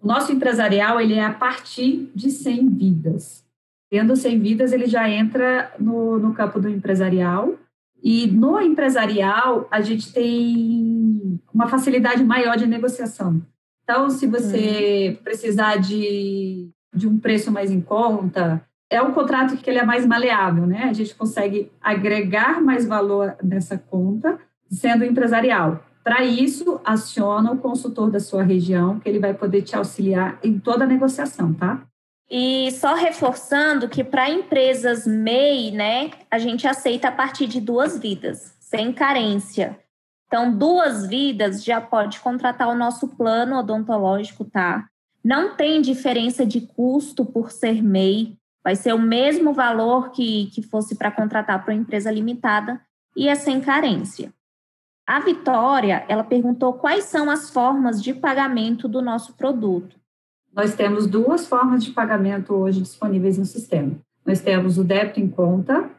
O 0.00 0.06
nosso 0.06 0.32
empresarial 0.32 1.00
ele 1.00 1.14
é 1.14 1.24
a 1.24 1.32
partir 1.32 2.10
de 2.14 2.30
100 2.30 2.68
vidas. 2.68 3.44
Tendo 3.90 4.14
100 4.14 4.38
vidas, 4.38 4.72
ele 4.72 4.86
já 4.86 5.08
entra 5.08 5.72
no, 5.78 6.18
no 6.18 6.32
campo 6.32 6.60
do 6.60 6.68
empresarial. 6.68 7.54
E 8.02 8.26
no 8.26 8.60
empresarial, 8.60 9.68
a 9.70 9.80
gente 9.80 10.12
tem 10.12 11.40
uma 11.52 11.68
facilidade 11.68 12.24
maior 12.24 12.56
de 12.56 12.66
negociação. 12.66 13.42
Então, 13.84 14.08
se 14.08 14.26
você 14.26 15.16
uhum. 15.16 15.24
precisar 15.24 15.76
de, 15.76 16.70
de 16.94 17.08
um 17.08 17.18
preço 17.18 17.50
mais 17.50 17.70
em 17.70 17.80
conta, 17.80 18.64
é 18.88 19.02
um 19.02 19.12
contrato 19.12 19.56
que 19.56 19.68
ele 19.68 19.78
é 19.78 19.84
mais 19.84 20.06
maleável, 20.06 20.66
né? 20.66 20.84
A 20.84 20.92
gente 20.92 21.14
consegue 21.14 21.70
agregar 21.80 22.60
mais 22.62 22.86
valor 22.86 23.36
nessa 23.42 23.76
conta, 23.76 24.38
sendo 24.68 25.04
empresarial. 25.04 25.84
Para 26.02 26.24
isso, 26.24 26.80
aciona 26.84 27.52
o 27.52 27.58
consultor 27.58 28.10
da 28.10 28.18
sua 28.18 28.42
região, 28.42 28.98
que 28.98 29.08
ele 29.08 29.18
vai 29.18 29.34
poder 29.34 29.62
te 29.62 29.76
auxiliar 29.76 30.38
em 30.42 30.58
toda 30.58 30.84
a 30.84 30.88
negociação, 30.88 31.52
tá? 31.52 31.82
E 32.30 32.70
só 32.70 32.94
reforçando 32.94 33.88
que 33.88 34.04
para 34.04 34.30
empresas 34.30 35.04
MEI, 35.04 35.72
né, 35.72 36.10
a 36.30 36.38
gente 36.38 36.66
aceita 36.66 37.08
a 37.08 37.12
partir 37.12 37.48
de 37.48 37.60
duas 37.60 37.98
vidas, 37.98 38.54
sem 38.60 38.92
carência. 38.92 39.78
Então, 40.26 40.56
duas 40.56 41.08
vidas 41.08 41.64
já 41.64 41.80
pode 41.80 42.20
contratar 42.20 42.68
o 42.68 42.76
nosso 42.76 43.08
plano 43.08 43.58
odontológico, 43.58 44.44
tá? 44.44 44.86
Não 45.24 45.56
tem 45.56 45.82
diferença 45.82 46.46
de 46.46 46.60
custo 46.60 47.24
por 47.24 47.50
ser 47.50 47.82
MEI, 47.82 48.36
vai 48.62 48.76
ser 48.76 48.94
o 48.94 48.98
mesmo 48.98 49.52
valor 49.52 50.12
que, 50.12 50.46
que 50.54 50.62
fosse 50.62 50.94
para 50.94 51.10
contratar 51.10 51.64
para 51.64 51.74
uma 51.74 51.80
empresa 51.80 52.12
limitada 52.12 52.80
e 53.16 53.28
é 53.28 53.34
sem 53.34 53.60
carência. 53.60 54.32
A 55.04 55.18
Vitória, 55.18 56.04
ela 56.08 56.22
perguntou 56.22 56.74
quais 56.74 57.04
são 57.04 57.28
as 57.28 57.50
formas 57.50 58.00
de 58.00 58.14
pagamento 58.14 58.86
do 58.86 59.02
nosso 59.02 59.34
produto. 59.34 59.99
Nós 60.52 60.74
temos 60.74 61.06
duas 61.06 61.46
formas 61.46 61.84
de 61.84 61.92
pagamento 61.92 62.54
hoje 62.54 62.80
disponíveis 62.80 63.38
no 63.38 63.44
sistema. 63.44 63.92
Nós 64.26 64.40
temos 64.40 64.78
o 64.78 64.84
débito 64.84 65.20
em 65.20 65.28
conta 65.28 65.90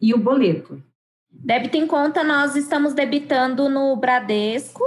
e 0.00 0.14
o 0.14 0.18
boleto. 0.18 0.82
Débito 1.30 1.76
em 1.76 1.86
conta, 1.86 2.24
nós 2.24 2.56
estamos 2.56 2.94
debitando 2.94 3.68
no 3.68 3.94
Bradesco, 3.96 4.82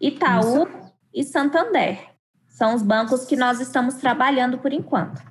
Itaú 0.00 0.64
Isso. 0.64 0.92
e 1.12 1.24
Santander. 1.24 1.98
São 2.48 2.74
os 2.74 2.82
bancos 2.82 3.24
que 3.24 3.36
nós 3.36 3.60
estamos 3.60 3.94
trabalhando 3.94 4.58
por 4.58 4.72
enquanto. 4.72 5.22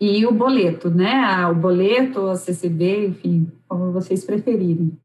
E 0.00 0.24
o 0.26 0.32
boleto, 0.32 0.90
né? 0.90 1.46
O 1.46 1.54
boleto, 1.54 2.28
a 2.28 2.36
CCB, 2.36 3.08
enfim, 3.08 3.50
como 3.68 3.90
vocês 3.90 4.24
preferirem. 4.24 4.96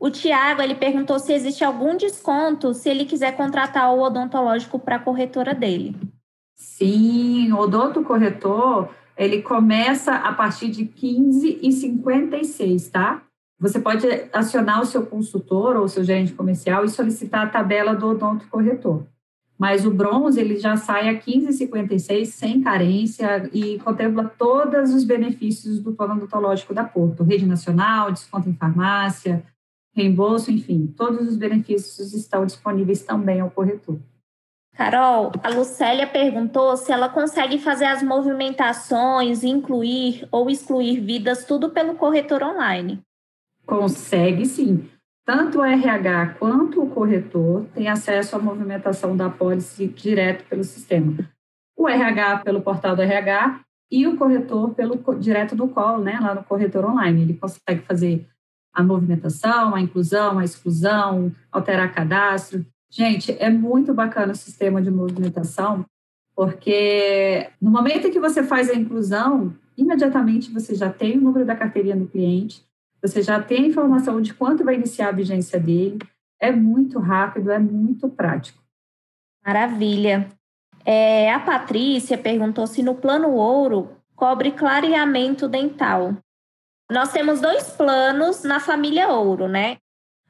O 0.00 0.10
Tiago, 0.10 0.62
ele 0.62 0.74
perguntou 0.74 1.18
se 1.18 1.32
existe 1.32 1.64
algum 1.64 1.96
desconto 1.96 2.72
se 2.72 2.88
ele 2.88 3.04
quiser 3.04 3.36
contratar 3.36 3.92
o 3.92 4.00
odontológico 4.00 4.78
para 4.78 4.96
a 4.96 5.00
corretora 5.00 5.54
dele. 5.54 5.96
Sim, 6.58 7.52
o 7.52 7.58
odonto 7.58 8.02
corretor, 8.02 8.90
ele 9.16 9.42
começa 9.42 10.14
a 10.14 10.32
partir 10.32 10.68
de 10.68 10.84
15,56, 10.84 12.90
tá? 12.90 13.22
Você 13.60 13.80
pode 13.80 14.06
acionar 14.32 14.80
o 14.80 14.86
seu 14.86 15.06
consultor 15.06 15.76
ou 15.76 15.84
o 15.84 15.88
seu 15.88 16.02
gerente 16.02 16.32
comercial 16.32 16.84
e 16.84 16.88
solicitar 16.88 17.46
a 17.46 17.50
tabela 17.50 17.94
do 17.94 18.08
odonto 18.08 18.48
corretor. 18.48 19.06
Mas 19.56 19.84
o 19.84 19.90
bronze, 19.90 20.40
ele 20.40 20.56
já 20.56 20.76
sai 20.76 21.08
a 21.08 21.20
15,56 21.20 22.26
sem 22.26 22.60
carência 22.60 23.50
e 23.52 23.78
contempla 23.80 24.32
todos 24.38 24.94
os 24.94 25.02
benefícios 25.02 25.80
do 25.80 25.92
plano 25.92 26.14
odontológico 26.14 26.72
da 26.72 26.84
Porto. 26.84 27.24
Rede 27.24 27.46
nacional, 27.46 28.12
desconto 28.12 28.48
em 28.48 28.54
farmácia, 28.54 29.44
reembolso, 29.92 30.52
enfim, 30.52 30.86
todos 30.96 31.26
os 31.26 31.36
benefícios 31.36 32.12
estão 32.12 32.46
disponíveis 32.46 33.02
também 33.02 33.40
ao 33.40 33.50
corretor. 33.50 33.98
Carol, 34.78 35.32
a 35.42 35.48
Lucélia 35.48 36.06
perguntou 36.06 36.76
se 36.76 36.92
ela 36.92 37.08
consegue 37.08 37.58
fazer 37.58 37.86
as 37.86 38.00
movimentações, 38.00 39.42
incluir 39.42 40.28
ou 40.30 40.48
excluir 40.48 41.00
vidas, 41.00 41.44
tudo 41.44 41.70
pelo 41.70 41.96
corretor 41.96 42.44
online. 42.44 43.00
Consegue 43.66 44.46
sim. 44.46 44.88
Tanto 45.26 45.58
o 45.58 45.64
RH 45.64 46.36
quanto 46.38 46.80
o 46.80 46.88
corretor 46.88 47.66
têm 47.74 47.88
acesso 47.88 48.36
à 48.36 48.38
movimentação 48.38 49.16
da 49.16 49.28
pólice 49.28 49.88
direto 49.88 50.44
pelo 50.44 50.62
sistema. 50.62 51.28
O 51.76 51.88
RH 51.88 52.42
pelo 52.44 52.62
portal 52.62 52.94
do 52.94 53.02
RH 53.02 53.58
e 53.90 54.06
o 54.06 54.16
corretor 54.16 54.76
pelo 54.76 54.96
direto 55.18 55.56
do 55.56 55.66
call, 55.66 55.98
né, 55.98 56.20
lá 56.22 56.36
no 56.36 56.44
corretor 56.44 56.84
online. 56.84 57.22
Ele 57.22 57.34
consegue 57.34 57.82
fazer 57.82 58.28
a 58.72 58.80
movimentação, 58.80 59.74
a 59.74 59.80
inclusão, 59.80 60.38
a 60.38 60.44
exclusão, 60.44 61.32
alterar 61.50 61.92
cadastro. 61.92 62.64
Gente, 62.90 63.36
é 63.38 63.50
muito 63.50 63.92
bacana 63.92 64.32
o 64.32 64.36
sistema 64.36 64.80
de 64.80 64.90
movimentação, 64.90 65.84
porque 66.34 67.50
no 67.60 67.70
momento 67.70 68.06
em 68.06 68.10
que 68.10 68.20
você 68.20 68.42
faz 68.42 68.70
a 68.70 68.74
inclusão, 68.74 69.54
imediatamente 69.76 70.50
você 70.50 70.74
já 70.74 70.90
tem 70.90 71.18
o 71.18 71.20
número 71.20 71.44
da 71.44 71.54
carteirinha 71.54 71.96
do 71.96 72.06
cliente, 72.06 72.64
você 73.02 73.22
já 73.22 73.40
tem 73.42 73.64
a 73.64 73.68
informação 73.68 74.20
de 74.20 74.34
quanto 74.34 74.64
vai 74.64 74.74
iniciar 74.74 75.08
a 75.08 75.12
vigência 75.12 75.60
dele. 75.60 75.98
É 76.40 76.50
muito 76.50 76.98
rápido, 76.98 77.50
é 77.50 77.58
muito 77.58 78.08
prático. 78.08 78.62
Maravilha. 79.44 80.28
É, 80.84 81.32
a 81.32 81.38
Patrícia 81.38 82.16
perguntou 82.16 82.66
se 82.66 82.82
no 82.82 82.94
plano 82.94 83.30
ouro 83.30 83.90
cobre 84.16 84.50
clareamento 84.50 85.48
dental. 85.48 86.16
Nós 86.90 87.12
temos 87.12 87.40
dois 87.40 87.70
planos 87.70 88.42
na 88.42 88.58
família 88.58 89.08
ouro, 89.08 89.46
né? 89.46 89.76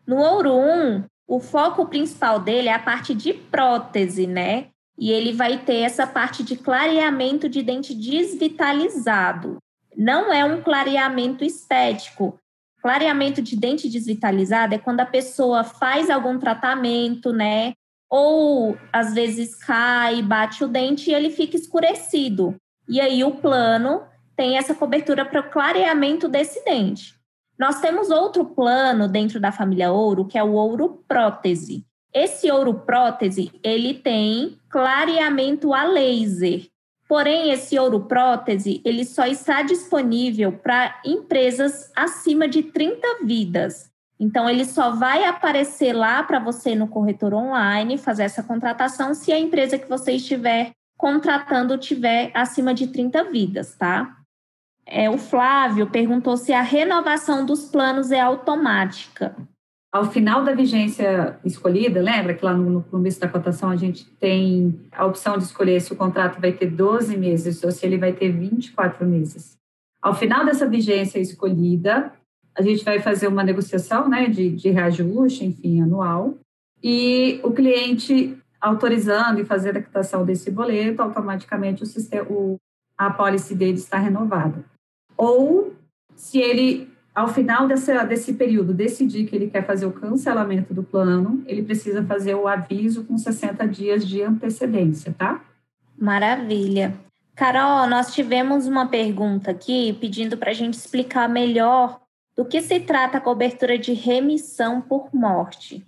No 0.07 0.17
ouro 0.17 0.53
1, 0.53 1.05
o 1.28 1.38
foco 1.38 1.87
principal 1.87 2.40
dele 2.40 2.68
é 2.68 2.75
a 2.75 2.78
parte 2.78 3.14
de 3.14 3.32
prótese, 3.32 4.26
né? 4.26 4.68
E 4.99 5.12
ele 5.12 5.32
vai 5.32 5.58
ter 5.58 5.82
essa 5.82 6.06
parte 6.06 6.42
de 6.42 6.56
clareamento 6.56 7.49
de 7.49 7.62
dente 7.62 7.94
desvitalizado. 7.94 9.58
Não 9.97 10.32
é 10.32 10.44
um 10.44 10.61
clareamento 10.61 11.44
estético, 11.44 12.40
Clareamento 12.80 13.42
de 13.42 13.56
dente 13.56 13.88
desvitalizado 13.88 14.75
é 14.75 14.78
quando 14.78 15.00
a 15.00 15.06
pessoa 15.06 15.64
faz 15.64 16.08
algum 16.08 16.38
tratamento, 16.38 17.32
né? 17.32 17.73
Ou 18.08 18.78
às 18.92 19.12
vezes 19.12 19.54
cai, 19.54 20.23
bate 20.23 20.62
o 20.62 20.68
dente 20.68 21.11
e 21.11 21.14
ele 21.14 21.30
fica 21.30 21.56
escurecido. 21.56 22.54
E 22.88 23.00
aí 23.00 23.25
o 23.25 23.32
plano 23.32 24.02
tem 24.37 24.56
essa 24.56 24.75
cobertura 24.75 25.25
para 25.25 25.40
o 25.40 25.50
clareamento 25.50 26.28
desse 26.28 26.64
dente. 26.64 27.17
Nós 27.59 27.81
temos 27.81 28.11
outro 28.11 28.45
plano 28.45 29.09
dentro 29.09 29.41
da 29.41 29.50
família 29.50 29.91
ouro, 29.91 30.25
que 30.25 30.38
é 30.38 30.43
o 30.43 30.53
ouro 30.53 31.03
prótese. 31.09 31.85
Esse 32.15 32.50
ouro 32.50 32.73
prótese, 32.73 33.50
ele 33.62 33.95
tem 33.95 34.59
clareamento 34.71 35.75
a 35.75 35.85
laser. 35.85 36.67
Porém, 37.09 37.50
esse 37.50 37.79
ouro 37.79 38.00
prótese, 38.00 38.81
ele 38.85 39.05
só 39.05 39.27
está 39.27 39.62
disponível 39.62 40.53
para 40.53 41.00
empresas 41.05 41.91
acima 41.97 42.47
de 42.47 42.62
30 42.62 43.25
vidas. 43.25 43.91
Então, 44.21 44.49
ele 44.49 44.65
só 44.65 44.91
vai 44.91 45.25
aparecer 45.25 45.93
lá 45.93 46.23
para 46.23 46.38
você 46.38 46.75
no 46.75 46.88
corretor 46.88 47.33
online 47.35 47.99
fazer 47.99 48.25
essa 48.25 48.43
contratação 48.43 49.15
se 49.15 49.33
a 49.33 49.38
empresa 49.38 49.79
que 49.79 49.88
você 49.88 50.12
estiver 50.12 50.73
contratando 50.97 51.79
tiver 51.79 52.31
acima 52.35 52.75
de 52.75 52.88
30 52.88 53.25
vidas, 53.25 53.77
tá? 53.77 54.17
É, 54.90 55.11
o 55.11 55.18
Flávio 55.18 55.87
perguntou 55.90 56.37
se 56.38 56.50
a 56.50 56.62
renovação 56.62 57.45
dos 57.45 57.66
planos 57.66 58.11
é 58.11 58.18
automática. 58.18 59.37
Ao 59.92 60.11
final 60.11 60.42
da 60.45 60.54
vigência 60.54 61.38
escolhida, 61.45 62.00
lembra 62.00 62.35
que 62.35 62.45
lá 62.45 62.54
no 62.54 62.83
começo 62.85 63.21
da 63.21 63.28
cotação 63.28 63.68
a 63.68 63.76
gente 63.76 64.07
tem 64.16 64.80
a 64.90 65.04
opção 65.04 65.37
de 65.37 65.45
escolher 65.45 65.80
se 65.80 65.92
o 65.92 65.97
contrato 65.97 66.40
vai 66.40 66.52
ter 66.52 66.71
12 66.71 67.16
meses 67.16 67.62
ou 67.62 67.71
se 67.71 67.85
ele 67.85 67.99
vai 67.99 68.12
ter 68.12 68.30
24 68.30 69.07
meses. 69.07 69.57
Ao 70.00 70.14
final 70.14 70.45
dessa 70.45 70.66
vigência 70.66 71.18
escolhida, 71.18 72.12
a 72.54 72.62
gente 72.62 72.83
vai 72.85 72.99
fazer 72.99 73.28
uma 73.28 73.45
negociação 73.45 74.09
né, 74.09 74.28
de, 74.28 74.50
de 74.50 74.71
reajuste, 74.71 75.45
enfim, 75.45 75.83
anual, 75.83 76.38
e 76.83 77.40
o 77.42 77.50
cliente 77.50 78.38
autorizando 78.61 79.40
e 79.40 79.45
fazendo 79.45 79.78
a 79.78 79.83
quitação 79.83 80.25
desse 80.25 80.50
boleto, 80.50 81.02
automaticamente 81.02 81.83
o 81.83 81.87
sistema, 81.87 82.26
o, 82.30 82.57
a 82.97 83.11
policy 83.11 83.54
dele 83.54 83.78
está 83.78 83.99
renovada. 83.99 84.64
Ou 85.18 85.75
se 86.14 86.38
ele, 86.38 86.88
ao 87.14 87.28
final 87.28 87.66
dessa, 87.66 88.04
desse 88.04 88.32
período, 88.34 88.72
decidir 88.72 89.26
que 89.26 89.34
ele 89.34 89.50
quer 89.50 89.66
fazer 89.66 89.84
o 89.84 89.92
cancelamento 89.92 90.72
do 90.72 90.84
plano, 90.84 91.42
ele 91.46 91.62
precisa 91.62 92.02
fazer 92.04 92.37
o 92.37 92.46
aviso 92.46 93.04
com 93.04 93.18
60 93.18 93.66
dias 93.66 94.06
de 94.06 94.22
antecedência, 94.22 95.12
tá? 95.18 95.42
Maravilha. 95.98 96.94
Carol, 97.34 97.88
nós 97.88 98.14
tivemos 98.14 98.66
uma 98.66 98.87
pergunta 98.87 99.50
aqui 99.50 99.96
pedindo 100.00 100.37
para 100.37 100.50
a 100.50 100.54
gente 100.54 100.75
explicar 100.75 101.28
melhor 101.28 102.00
do 102.37 102.44
que 102.44 102.60
se 102.60 102.78
trata 102.78 103.18
a 103.18 103.20
cobertura 103.20 103.76
de 103.76 103.92
remissão 103.92 104.80
por 104.80 105.08
morte. 105.12 105.84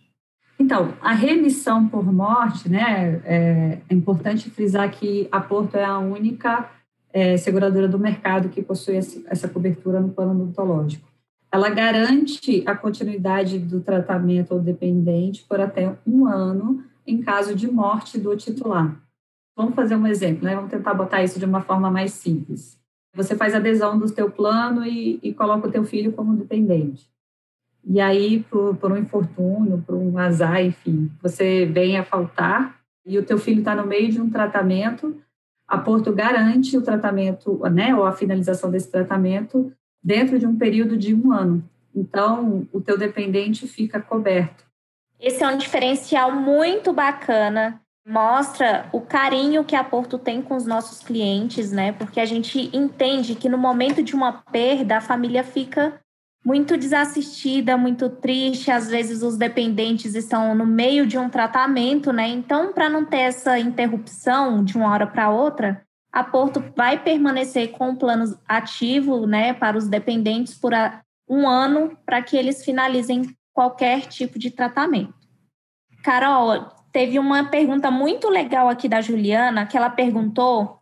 Então, 0.59 0.93
a 1.01 1.13
remissão 1.13 1.89
por 1.89 2.13
morte, 2.13 2.69
né, 2.69 3.21
é, 3.25 3.79
é 3.89 3.95
importante 3.95 4.51
frisar 4.51 4.91
que 4.91 5.27
a 5.33 5.41
Porto 5.41 5.77
é 5.77 5.85
a 5.85 5.99
única 5.99 6.69
é, 7.13 7.37
seguradora 7.37 7.89
do 7.89 7.99
mercado 7.99 8.49
que 8.49 8.63
possui 8.63 8.97
essa 8.97 9.49
cobertura 9.49 10.01
no 10.01 10.11
plano 10.11 10.33
odontológico. 10.33 11.09
Ela 11.53 11.69
garante 11.71 12.63
a 12.67 12.77
continuidade 12.77 13.59
do 13.59 13.81
tratamento 13.81 14.55
ao 14.55 14.61
dependente 14.61 15.45
por 15.49 15.61
até 15.61 15.97
um 16.07 16.27
ano 16.27 16.85
em 17.07 17.21
caso 17.21 17.55
de 17.55 17.71
morte 17.71 18.19
do 18.19 18.37
titular. 18.37 18.97
Vamos 19.57 19.75
fazer 19.75 19.97
um 19.97 20.07
exemplo, 20.07 20.45
né? 20.45 20.55
Vamos 20.55 20.71
tentar 20.71 20.95
botar 20.95 21.23
isso 21.25 21.39
de 21.39 21.45
uma 21.45 21.61
forma 21.61 21.91
mais 21.91 22.13
simples. 22.13 22.79
Você 23.15 23.35
faz 23.35 23.55
adesão 23.55 23.99
do 23.99 24.09
teu 24.09 24.31
plano 24.31 24.87
e, 24.87 25.19
e 25.23 25.35
coloca 25.35 25.67
o 25.67 25.71
teu 25.71 25.85
filho 25.85 26.13
como 26.13 26.37
dependente. 26.37 27.11
E 27.85 28.01
aí, 28.01 28.45
por, 28.49 28.77
por 28.77 28.93
um 28.93 28.97
infortúnio, 28.97 29.83
por 29.85 29.97
um 29.97 30.17
azar, 30.19 30.65
enfim, 30.65 31.11
você 31.21 31.67
vem 31.67 31.99
a 31.99 32.05
faltar 32.05 32.79
e 33.05 33.19
o 33.19 33.25
teu 33.25 33.39
filho 33.39 33.61
está 33.61 33.75
no 33.75 33.87
meio 33.87 34.13
de 34.13 34.21
um 34.21 34.31
tratamento, 34.31 35.17
a 35.71 35.79
Porto 35.79 36.13
garante 36.13 36.77
o 36.77 36.83
tratamento, 36.83 37.59
né, 37.71 37.95
ou 37.95 38.05
a 38.05 38.13
finalização 38.13 38.71
desse 38.71 38.91
tratamento 38.91 39.73
dentro 40.03 40.39
de 40.39 40.47
um 40.47 40.57
período 40.57 40.97
de 40.97 41.15
um 41.15 41.33
ano. 41.33 41.63
Então, 41.95 42.67
o 42.73 42.81
teu 42.81 42.99
dependente 42.99 43.67
fica 43.67 44.01
coberto. 44.01 44.65
Esse 45.19 45.43
é 45.43 45.49
um 45.49 45.57
diferencial 45.57 46.33
muito 46.33 46.93
bacana 46.93 47.81
mostra 48.07 48.89
o 48.93 49.01
carinho 49.01 49.65
que 49.65 49.77
a 49.77 49.85
Porto 49.85 50.19
tem 50.19 50.43
com 50.43 50.57
os 50.57 50.67
nossos 50.67 51.01
clientes, 51.01 51.71
né? 51.71 51.93
Porque 51.93 52.19
a 52.19 52.25
gente 52.25 52.71
entende 52.77 53.35
que 53.35 53.49
no 53.49 53.59
momento 53.59 54.03
de 54.03 54.15
uma 54.15 54.33
perda, 54.33 54.97
a 54.97 55.01
família 55.01 55.45
fica 55.45 56.01
muito 56.45 56.77
desassistida, 56.77 57.77
muito 57.77 58.09
triste, 58.09 58.71
às 58.71 58.89
vezes 58.89 59.23
os 59.23 59.37
dependentes 59.37 60.15
estão 60.15 60.55
no 60.55 60.65
meio 60.65 61.07
de 61.07 61.19
um 61.19 61.29
tratamento, 61.29 62.13
né? 62.13 62.29
Então, 62.29 62.73
para 62.73 62.89
não 62.89 63.05
ter 63.05 63.19
essa 63.19 63.59
interrupção 63.59 64.65
de 64.65 64.77
uma 64.77 64.91
hora 64.91 65.07
para 65.07 65.31
outra, 65.31 65.83
a 66.13 66.25
Porto 66.25 66.65
vai 66.75 67.03
permanecer 67.03 67.71
com 67.71 67.91
o 67.91 67.97
plano 67.97 68.37
ativo, 68.49 69.27
né, 69.27 69.53
para 69.53 69.77
os 69.77 69.87
dependentes 69.87 70.55
por 70.55 70.73
um 71.29 71.49
ano, 71.49 71.97
para 72.05 72.21
que 72.23 72.37
eles 72.37 72.65
finalizem 72.65 73.23
qualquer 73.53 74.07
tipo 74.07 74.39
de 74.39 74.51
tratamento. 74.51 75.15
Carol, 76.03 76.69
teve 76.91 77.19
uma 77.19 77.45
pergunta 77.45 77.91
muito 77.91 78.29
legal 78.29 78.69
aqui 78.69 78.89
da 78.89 79.01
Juliana, 79.01 79.67
que 79.67 79.77
ela 79.77 79.91
perguntou 79.91 80.80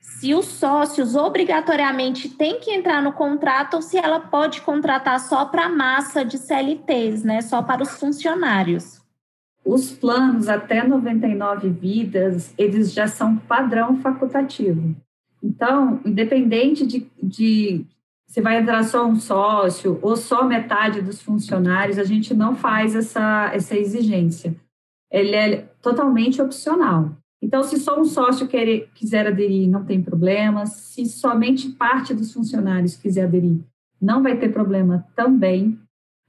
se 0.00 0.34
os 0.34 0.46
sócios 0.46 1.14
obrigatoriamente 1.14 2.28
têm 2.28 2.58
que 2.60 2.70
entrar 2.70 3.02
no 3.02 3.12
contrato 3.12 3.74
ou 3.74 3.82
se 3.82 3.96
ela 3.96 4.20
pode 4.20 4.60
contratar 4.62 5.20
só 5.20 5.44
para 5.44 5.66
a 5.66 5.68
massa 5.68 6.24
de 6.24 6.38
CLTs, 6.38 7.22
né? 7.24 7.40
Só 7.40 7.62
para 7.62 7.82
os 7.82 7.98
funcionários. 7.98 9.00
Os 9.64 9.92
planos 9.92 10.48
até 10.48 10.82
99 10.86 11.68
vidas, 11.68 12.54
eles 12.56 12.92
já 12.92 13.06
são 13.06 13.36
padrão 13.36 13.98
facultativo. 13.98 14.96
Então, 15.42 16.00
independente 16.04 16.86
de, 16.86 17.06
de 17.22 17.84
se 18.26 18.40
vai 18.40 18.58
entrar 18.58 18.82
só 18.84 19.06
um 19.06 19.16
sócio 19.16 19.98
ou 20.00 20.16
só 20.16 20.44
metade 20.44 21.02
dos 21.02 21.20
funcionários, 21.20 21.98
a 21.98 22.04
gente 22.04 22.34
não 22.34 22.56
faz 22.56 22.94
essa, 22.94 23.50
essa 23.52 23.76
exigência 23.76 24.56
ele 25.10 25.34
é 25.34 25.56
totalmente 25.82 26.40
opcional. 26.40 27.10
Então, 27.40 27.62
se 27.62 27.78
só 27.78 28.00
um 28.00 28.04
sócio 28.04 28.48
quiser 28.94 29.26
aderir, 29.26 29.68
não 29.68 29.84
tem 29.84 30.02
problema. 30.02 30.66
Se 30.66 31.06
somente 31.06 31.68
parte 31.70 32.12
dos 32.12 32.32
funcionários 32.32 32.96
quiser 32.96 33.24
aderir, 33.24 33.60
não 34.00 34.22
vai 34.22 34.36
ter 34.36 34.48
problema 34.52 35.06
também. 35.14 35.78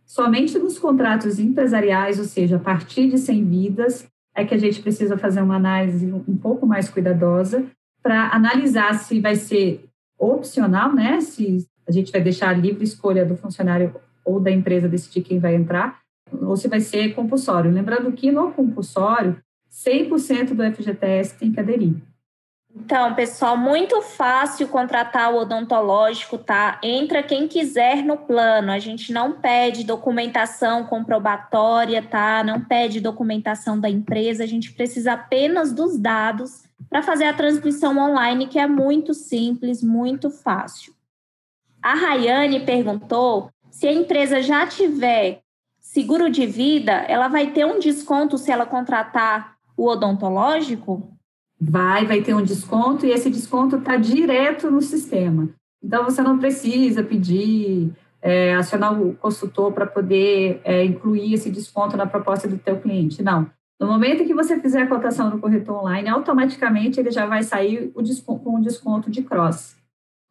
Somente 0.06 0.58
nos 0.58 0.78
contratos 0.78 1.39
empresariais, 1.39 2.19
ou 2.19 2.26
seja, 2.26 2.56
a 2.58 2.60
partir 2.60 3.10
de 3.10 3.17
100 3.17 3.45
vidas, 3.45 4.08
é 4.36 4.45
que 4.45 4.54
a 4.54 4.58
gente 4.58 4.82
precisa 4.82 5.17
fazer 5.17 5.41
uma 5.41 5.56
análise 5.56 6.12
um 6.12 6.38
pouco 6.38 6.65
mais 6.65 6.89
cuidadosa 6.89 7.65
para 8.02 8.30
analisar 8.30 8.93
se 8.93 9.19
vai 9.19 9.36
ser 9.36 9.86
opcional, 10.17 10.93
né? 10.93 11.19
Se 11.22 11.67
a 11.88 11.91
gente 11.91 12.12
vai 12.12 12.22
deixar 12.22 12.50
a 12.50 12.54
livre 12.54 12.84
escolha 12.84 13.26
do 13.26 13.36
funcionário 13.36 13.95
ou 14.24 14.39
da 14.39 14.52
empresa 14.52 14.88
decidir 14.88 15.24
quem 15.24 15.39
vai 15.39 15.56
entrar, 15.56 16.00
ou 16.32 16.56
se 16.56 16.67
vai 16.67 16.80
ser 16.80 17.15
compulsório. 17.15 17.72
Lembrando 17.72 18.12
que 18.12 18.32
no 18.32 18.52
compulsório, 18.52 19.38
100% 19.71 20.53
do 20.53 20.63
FGTS 20.75 21.38
tem 21.38 21.51
que 21.51 21.60
aderir. 21.60 21.95
Então, 22.75 23.15
pessoal, 23.15 23.58
muito 23.58 23.99
fácil 24.01 24.67
contratar 24.67 25.34
o 25.34 25.38
odontológico, 25.38 26.38
tá? 26.38 26.79
Entra 26.84 27.23
quem 27.23 27.47
quiser 27.47 28.03
no 28.03 28.15
plano. 28.15 28.71
A 28.71 28.77
gente 28.77 29.12
não 29.12 29.34
pede 29.34 29.84
documentação 29.84 30.86
comprobatória, 30.86 32.01
tá? 32.01 32.43
Não 32.43 32.62
pede 32.62 33.01
documentação 33.01 33.79
da 33.79 33.89
empresa. 33.89 34.43
A 34.43 34.47
gente 34.47 34.71
precisa 34.71 35.13
apenas 35.13 35.73
dos 35.73 35.97
dados 35.97 36.63
para 36.88 37.01
fazer 37.01 37.25
a 37.25 37.34
transmissão 37.34 37.97
online, 37.97 38.47
que 38.47 38.60
é 38.60 38.67
muito 38.67 39.13
simples, 39.13 39.84
muito 39.84 40.29
fácil. 40.29 40.93
A 41.82 41.95
Rayane 41.95 42.60
perguntou 42.60 43.49
se 43.71 43.88
a 43.88 43.93
empresa 43.93 44.41
já 44.41 44.67
tiver 44.67 45.41
seguro 45.79 46.29
de 46.29 46.45
vida, 46.45 46.91
ela 47.08 47.27
vai 47.27 47.47
ter 47.47 47.65
um 47.65 47.79
desconto 47.79 48.38
se 48.38 48.51
ela 48.51 48.65
contratar 48.65 49.59
o 49.80 49.88
odontológico? 49.88 51.10
Vai, 51.60 52.06
vai 52.06 52.22
ter 52.22 52.34
um 52.34 52.44
desconto 52.44 53.06
e 53.06 53.12
esse 53.12 53.30
desconto 53.30 53.78
está 53.78 53.96
direto 53.96 54.70
no 54.70 54.82
sistema. 54.82 55.50
Então, 55.82 56.04
você 56.04 56.22
não 56.22 56.38
precisa 56.38 57.02
pedir, 57.02 57.94
é, 58.22 58.56
acionar 58.56 59.02
o 59.02 59.15
consultor 59.15 59.72
para 59.72 59.86
poder 59.86 60.60
é, 60.63 60.84
incluir 60.84 61.34
esse 61.34 61.50
desconto 61.50 61.96
na 61.96 62.06
proposta 62.06 62.48
do 62.48 62.58
teu 62.58 62.80
cliente. 62.80 63.24
Não. 63.24 63.50
No 63.80 63.88
momento 63.88 64.26
que 64.26 64.34
você 64.34 64.60
fizer 64.60 64.82
a 64.82 64.88
cotação 64.88 65.30
no 65.30 65.39
corretor 65.39 65.82
online, 65.82 66.10
automaticamente 66.10 67.00
ele 67.00 67.12
já 67.12 67.26
vai 67.26 67.44
sair 67.44 67.92
o 67.96 68.02
desconto, 68.02 68.44
com 68.44 68.56
o 68.56 68.62
desconto 68.62 69.10
de 69.10 69.22
cross. 69.22 69.78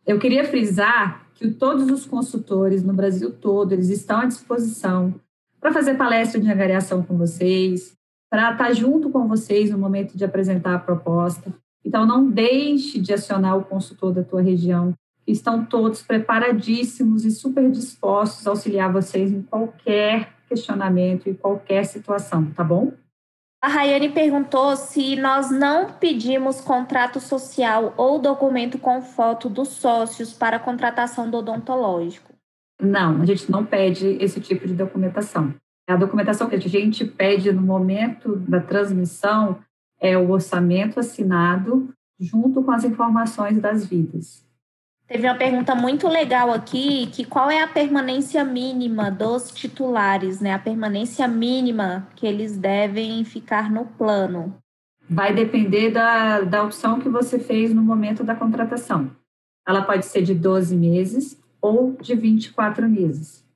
Eu 0.06 0.18
queria 0.18 0.44
frisar 0.44 1.26
que 1.34 1.50
todos 1.50 1.90
os 1.90 2.04
consultores 2.04 2.82
no 2.82 2.92
Brasil 2.92 3.30
todo, 3.30 3.72
eles 3.72 3.88
estão 3.88 4.20
à 4.20 4.26
disposição 4.26 5.14
para 5.58 5.72
fazer 5.72 5.94
palestra 5.94 6.40
de 6.40 6.50
angariação 6.50 7.02
com 7.02 7.16
vocês, 7.16 7.97
para 8.30 8.52
estar 8.52 8.66
tá 8.66 8.72
junto 8.72 9.10
com 9.10 9.26
vocês 9.26 9.70
no 9.70 9.78
momento 9.78 10.16
de 10.16 10.24
apresentar 10.24 10.74
a 10.74 10.78
proposta. 10.78 11.52
Então, 11.84 12.06
não 12.06 12.28
deixe 12.28 13.00
de 13.00 13.12
acionar 13.12 13.56
o 13.56 13.64
consultor 13.64 14.12
da 14.12 14.22
tua 14.22 14.42
região, 14.42 14.92
estão 15.26 15.64
todos 15.64 16.02
preparadíssimos 16.02 17.24
e 17.24 17.30
super 17.30 17.70
dispostos 17.70 18.46
a 18.46 18.50
auxiliar 18.50 18.92
vocês 18.92 19.30
em 19.30 19.42
qualquer 19.42 20.32
questionamento 20.48 21.28
e 21.28 21.34
qualquer 21.34 21.84
situação, 21.84 22.46
tá 22.52 22.64
bom? 22.64 22.92
A 23.60 23.68
Rayane 23.68 24.08
perguntou 24.08 24.76
se 24.76 25.16
nós 25.16 25.50
não 25.50 25.92
pedimos 25.92 26.60
contrato 26.60 27.18
social 27.20 27.92
ou 27.96 28.20
documento 28.20 28.78
com 28.78 29.02
foto 29.02 29.48
dos 29.48 29.68
sócios 29.68 30.32
para 30.32 30.60
contratação 30.60 31.28
do 31.28 31.38
odontológico. 31.38 32.32
Não, 32.80 33.20
a 33.20 33.24
gente 33.26 33.50
não 33.50 33.66
pede 33.66 34.16
esse 34.20 34.40
tipo 34.40 34.66
de 34.66 34.74
documentação. 34.74 35.52
A 35.88 35.96
documentação 35.96 36.50
que 36.50 36.56
a 36.56 36.60
gente 36.60 37.02
pede 37.02 37.50
no 37.50 37.62
momento 37.62 38.36
da 38.36 38.60
transmissão 38.60 39.58
é 39.98 40.18
o 40.18 40.30
orçamento 40.30 41.00
assinado 41.00 41.88
junto 42.20 42.62
com 42.62 42.70
as 42.70 42.84
informações 42.84 43.58
das 43.58 43.86
vidas. 43.86 44.46
Teve 45.06 45.26
uma 45.26 45.34
pergunta 45.34 45.74
muito 45.74 46.06
legal 46.06 46.52
aqui, 46.52 47.06
que 47.06 47.24
qual 47.24 47.50
é 47.50 47.62
a 47.62 47.66
permanência 47.66 48.44
mínima 48.44 49.10
dos 49.10 49.50
titulares, 49.50 50.38
né? 50.38 50.52
A 50.52 50.58
permanência 50.58 51.26
mínima 51.26 52.06
que 52.14 52.26
eles 52.26 52.58
devem 52.58 53.24
ficar 53.24 53.70
no 53.70 53.86
plano. 53.86 54.54
Vai 55.08 55.34
depender 55.34 55.90
da, 55.90 56.42
da 56.42 56.62
opção 56.62 57.00
que 57.00 57.08
você 57.08 57.38
fez 57.38 57.72
no 57.72 57.82
momento 57.82 58.22
da 58.22 58.34
contratação. 58.34 59.10
Ela 59.66 59.80
pode 59.80 60.04
ser 60.04 60.20
de 60.20 60.34
12 60.34 60.76
meses 60.76 61.40
ou 61.62 61.96
de 61.98 62.14
24 62.14 62.86
meses. 62.86 63.47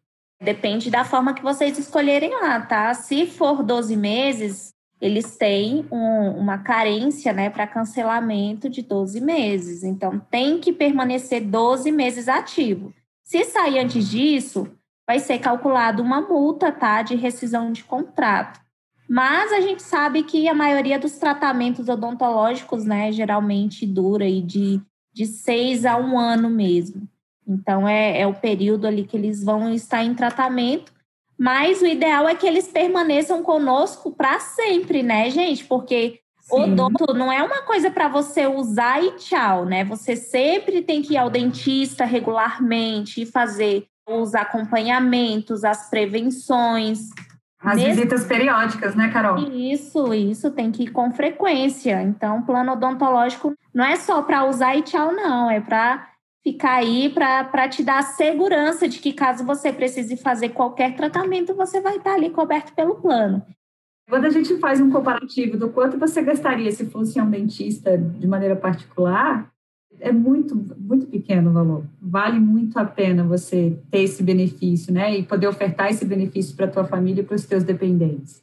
Depende 0.43 0.91
da 0.91 1.05
forma 1.05 1.35
que 1.35 1.43
vocês 1.43 1.79
escolherem 1.79 2.31
lá, 2.31 2.61
tá? 2.61 2.93
Se 2.95 3.27
for 3.27 3.63
12 3.63 3.97
meses, 3.97 4.75
eles 5.01 5.37
têm 5.37 5.87
um, 5.91 6.31
uma 6.31 6.59
carência 6.59 7.33
né, 7.33 7.49
para 7.49 7.67
cancelamento 7.67 8.69
de 8.69 8.83
12 8.83 9.21
meses. 9.21 9.85
Então, 9.85 10.19
tem 10.31 10.59
que 10.59 10.73
permanecer 10.73 11.43
12 11.43 11.93
meses 11.93 12.29
ativo. 12.29 12.93
Se 13.23 13.45
sair 13.45 13.79
antes 13.79 14.09
disso, 14.09 14.69
vai 15.07 15.21
ser 15.21 15.39
calculado 15.39 16.03
uma 16.03 16.21
multa 16.21 16.73
tá, 16.73 17.03
de 17.03 17.15
rescisão 17.15 17.71
de 17.71 17.85
contrato. 17.85 18.61
Mas 19.09 19.53
a 19.53 19.61
gente 19.61 19.83
sabe 19.83 20.23
que 20.23 20.49
a 20.49 20.55
maioria 20.55 20.99
dos 20.99 21.19
tratamentos 21.19 21.89
odontológicos, 21.89 22.85
né, 22.85 23.13
geralmente 23.13 23.87
dura 23.87 24.25
aí 24.25 24.41
de, 24.41 24.81
de 25.13 25.27
seis 25.27 25.85
a 25.85 25.97
um 25.97 26.19
ano 26.19 26.51
mesmo. 26.51 27.09
Então, 27.47 27.89
é, 27.89 28.21
é 28.21 28.27
o 28.27 28.35
período 28.35 28.87
ali 28.87 29.05
que 29.05 29.17
eles 29.17 29.43
vão 29.43 29.73
estar 29.73 30.03
em 30.03 30.15
tratamento 30.15 30.93
mas 31.43 31.83
o 31.83 31.87
ideal 31.87 32.29
é 32.29 32.37
que 32.37 32.47
eles 32.47 32.69
permaneçam 32.69 33.43
conosco 33.43 34.13
para 34.13 34.39
sempre, 34.39 35.03
né, 35.03 35.29
gente? 35.29 35.65
Porque 35.65 36.21
Sim. 36.41 36.63
odonto 36.63 37.13
não 37.15 37.33
é 37.33 37.43
uma 37.43 37.63
coisa 37.63 37.91
para 37.91 38.07
você 38.07 38.47
usar 38.47 39.03
e 39.03 39.17
tchau, 39.17 39.65
né? 39.65 39.85
Você 39.87 40.15
sempre 40.15 40.83
tem 40.83 41.03
que 41.03 41.15
ir 41.15 41.17
ao 41.17 41.29
dentista 41.29 42.05
regularmente 42.05 43.23
e 43.23 43.27
fazer 43.27 43.87
os 44.09 44.37
acompanhamentos, 44.37 45.65
as 45.65 45.91
prevenções. 45.91 47.09
As 47.61 47.77
Nesse... 47.77 47.89
visitas 47.91 48.25
periódicas, 48.25 48.95
né, 48.95 49.09
Carol? 49.09 49.39
Isso, 49.39 50.15
isso 50.15 50.49
tem 50.53 50.71
que 50.71 50.85
ir 50.85 50.93
com 50.93 51.13
frequência. 51.13 52.01
Então, 52.03 52.43
plano 52.43 52.75
odontológico 52.75 53.53
não 53.75 53.85
é 53.85 53.97
só 53.97 54.23
para 54.23 54.45
usar 54.45 54.77
e 54.77 54.83
tchau, 54.83 55.11
não, 55.11 55.51
é 55.51 55.61
para 55.61 56.12
ficar 56.43 56.75
aí 56.75 57.09
para 57.09 57.69
te 57.69 57.83
dar 57.83 57.99
a 57.99 58.03
segurança 58.03 58.89
de 58.89 58.99
que 58.99 59.13
caso 59.13 59.45
você 59.45 59.73
precise 59.73 60.17
fazer 60.17 60.51
qualquer 60.51 60.97
tratamento, 60.97 61.55
você 61.55 61.81
vai 61.81 61.97
estar 61.97 62.15
ali 62.15 62.31
coberto 62.31 62.73
pelo 62.75 62.97
plano. 62.97 63.45
Quando 64.09 64.25
a 64.27 64.31
gente 64.31 64.59
faz 64.59 64.81
um 64.81 64.91
comparativo 64.91 65.57
do 65.57 65.71
quanto 65.71 65.99
você 65.99 66.21
gastaria 66.23 66.71
se 66.73 66.87
fosse 66.87 67.21
um 67.21 67.31
dentista 67.31 67.97
de 67.97 68.27
maneira 68.27 68.57
particular, 68.57 69.51
é 70.01 70.11
muito, 70.11 70.55
muito 70.77 71.07
pequeno 71.07 71.51
o 71.51 71.53
valor. 71.53 71.85
Vale 72.01 72.41
muito 72.41 72.79
a 72.79 72.85
pena 72.85 73.23
você 73.23 73.79
ter 73.91 74.01
esse 74.01 74.23
benefício, 74.23 74.93
né? 74.93 75.17
E 75.17 75.23
poder 75.23 75.47
ofertar 75.47 75.91
esse 75.91 76.05
benefício 76.05 76.57
para 76.57 76.67
a 76.67 76.71
tua 76.71 76.85
família 76.85 77.23
e 77.23 77.25
para 77.25 77.37
os 77.37 77.47
teus 77.47 77.63
dependentes. 77.63 78.43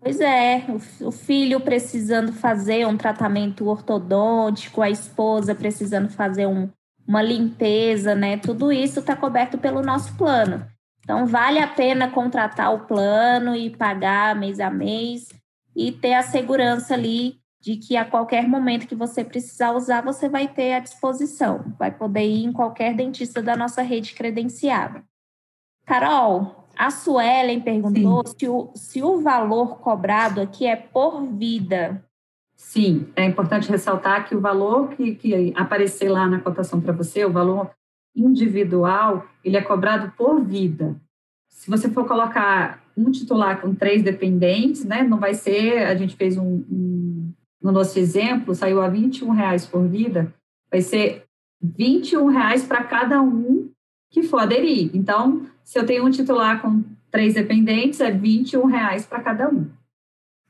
Pois 0.00 0.20
é, 0.20 0.64
o 1.00 1.10
filho 1.10 1.60
precisando 1.60 2.32
fazer 2.32 2.86
um 2.86 2.96
tratamento 2.96 3.66
ortodôntico, 3.66 4.82
a 4.82 4.90
esposa 4.90 5.54
precisando 5.54 6.08
fazer 6.10 6.46
um, 6.46 6.68
uma 7.06 7.22
limpeza, 7.22 8.14
né? 8.14 8.36
Tudo 8.36 8.72
isso 8.72 9.00
está 9.00 9.14
coberto 9.14 9.58
pelo 9.58 9.82
nosso 9.82 10.16
plano. 10.16 10.66
Então, 11.00 11.26
vale 11.26 11.60
a 11.60 11.68
pena 11.68 12.10
contratar 12.10 12.74
o 12.74 12.86
plano 12.86 13.54
e 13.54 13.70
pagar 13.70 14.34
mês 14.34 14.58
a 14.58 14.70
mês 14.70 15.28
e 15.74 15.92
ter 15.92 16.14
a 16.14 16.22
segurança 16.22 16.94
ali 16.94 17.38
de 17.60 17.76
que 17.76 17.96
a 17.96 18.04
qualquer 18.04 18.48
momento 18.48 18.86
que 18.86 18.94
você 18.94 19.24
precisar 19.24 19.72
usar, 19.72 20.00
você 20.00 20.28
vai 20.28 20.48
ter 20.48 20.74
à 20.74 20.78
disposição. 20.78 21.74
Vai 21.78 21.90
poder 21.90 22.24
ir 22.24 22.44
em 22.44 22.52
qualquer 22.52 22.94
dentista 22.94 23.42
da 23.42 23.56
nossa 23.56 23.82
rede 23.82 24.14
credenciada. 24.14 25.04
Carol, 25.84 26.68
a 26.76 26.90
Suelen 26.90 27.60
perguntou 27.60 28.22
se 28.26 28.48
o, 28.48 28.70
se 28.74 29.02
o 29.02 29.20
valor 29.20 29.78
cobrado 29.78 30.40
aqui 30.40 30.66
é 30.66 30.76
por 30.76 31.24
vida. 31.26 32.05
Sim, 32.56 33.08
é 33.14 33.24
importante 33.24 33.68
ressaltar 33.68 34.26
que 34.26 34.34
o 34.34 34.40
valor 34.40 34.88
que, 34.88 35.14
que 35.14 35.52
aparecer 35.54 36.08
lá 36.08 36.26
na 36.26 36.40
cotação 36.40 36.80
para 36.80 36.92
você, 36.92 37.24
o 37.24 37.30
valor 37.30 37.70
individual, 38.14 39.26
ele 39.44 39.58
é 39.58 39.62
cobrado 39.62 40.10
por 40.16 40.42
vida. 40.42 40.96
Se 41.50 41.70
você 41.70 41.90
for 41.90 42.06
colocar 42.06 42.82
um 42.96 43.10
titular 43.10 43.60
com 43.60 43.74
três 43.74 44.02
dependentes, 44.02 44.84
né, 44.84 45.02
não 45.02 45.18
vai 45.18 45.34
ser, 45.34 45.84
a 45.84 45.94
gente 45.94 46.16
fez 46.16 46.38
um, 46.38 46.64
um 46.70 47.32
no 47.62 47.72
nosso 47.72 47.98
exemplo, 47.98 48.54
saiu 48.54 48.80
a 48.80 48.88
21 48.88 49.30
reais 49.30 49.66
por 49.66 49.86
vida, 49.86 50.32
vai 50.70 50.80
ser 50.80 51.24
21 51.60 52.26
reais 52.26 52.64
para 52.64 52.84
cada 52.84 53.20
um 53.20 53.70
que 54.10 54.22
for 54.22 54.40
aderir. 54.40 54.90
Então, 54.94 55.46
se 55.62 55.78
eu 55.78 55.84
tenho 55.84 56.06
um 56.06 56.10
titular 56.10 56.62
com 56.62 56.82
três 57.10 57.34
dependentes, 57.34 58.00
é 58.00 58.10
21 58.10 58.66
reais 58.66 59.04
para 59.04 59.20
cada 59.20 59.48
um. 59.48 59.66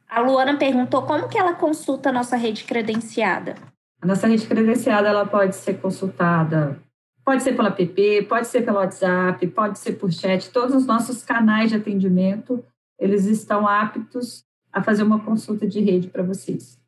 A 0.09 0.21
Luana 0.21 0.57
perguntou 0.57 1.03
como 1.03 1.29
que 1.29 1.39
ela 1.39 1.55
consulta 1.55 2.09
a 2.09 2.13
nossa 2.13 2.37
rede 2.37 2.65
credenciada. 2.65 3.57
A 4.01 4.07
nossa 4.07 4.27
rede 4.27 4.47
credenciada 4.47 5.09
ela 5.09 5.27
pode 5.27 5.57
ser 5.57 5.81
consultada, 5.81 6.81
pode 7.25 7.43
ser 7.43 7.57
pela 7.57 7.71
app, 7.71 8.23
pode 8.29 8.47
ser 8.47 8.65
pelo 8.65 8.77
WhatsApp, 8.79 9.45
pode 9.49 9.79
ser 9.79 9.93
por 9.95 10.13
chat. 10.13 10.51
Todos 10.51 10.75
os 10.75 10.87
nossos 10.87 11.23
canais 11.25 11.71
de 11.71 11.77
atendimento 11.77 12.65
eles 12.99 13.27
estão 13.27 13.67
aptos 13.67 14.45
a 14.73 14.83
fazer 14.83 15.03
uma 15.03 15.21
consulta 15.21 15.67
de 15.67 15.81
rede 15.81 16.09
para 16.09 16.23
vocês. 16.23 16.79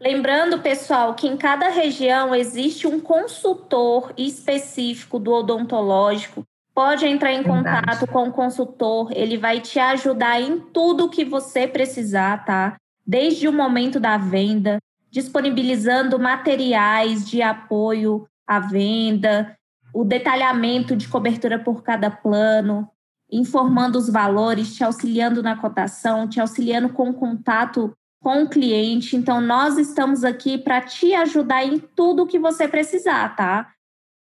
Lembrando, 0.00 0.60
pessoal, 0.60 1.14
que 1.14 1.26
em 1.26 1.36
cada 1.36 1.68
região 1.68 2.34
existe 2.34 2.86
um 2.86 3.00
consultor 3.00 4.12
específico 4.16 5.18
do 5.18 5.32
odontológico 5.32 6.44
Pode 6.78 7.04
entrar 7.04 7.32
em 7.32 7.42
Verdade. 7.42 7.82
contato 7.82 8.06
com 8.06 8.28
o 8.28 8.32
consultor, 8.32 9.10
ele 9.12 9.36
vai 9.36 9.60
te 9.60 9.80
ajudar 9.80 10.40
em 10.40 10.60
tudo 10.60 11.08
que 11.08 11.24
você 11.24 11.66
precisar, 11.66 12.44
tá? 12.44 12.76
Desde 13.04 13.48
o 13.48 13.52
momento 13.52 13.98
da 13.98 14.16
venda, 14.16 14.78
disponibilizando 15.10 16.20
materiais 16.20 17.28
de 17.28 17.42
apoio 17.42 18.28
à 18.46 18.60
venda, 18.60 19.56
o 19.92 20.04
detalhamento 20.04 20.94
de 20.94 21.08
cobertura 21.08 21.58
por 21.58 21.82
cada 21.82 22.12
plano, 22.12 22.88
informando 23.28 23.98
os 23.98 24.08
valores, 24.08 24.76
te 24.76 24.84
auxiliando 24.84 25.42
na 25.42 25.56
cotação, 25.56 26.28
te 26.28 26.40
auxiliando 26.40 26.90
com 26.90 27.10
o 27.10 27.14
contato 27.14 27.92
com 28.22 28.44
o 28.44 28.48
cliente. 28.48 29.16
Então, 29.16 29.40
nós 29.40 29.78
estamos 29.78 30.22
aqui 30.22 30.56
para 30.56 30.80
te 30.80 31.12
ajudar 31.12 31.64
em 31.64 31.80
tudo 31.80 32.24
que 32.24 32.38
você 32.38 32.68
precisar, 32.68 33.34
tá? 33.34 33.68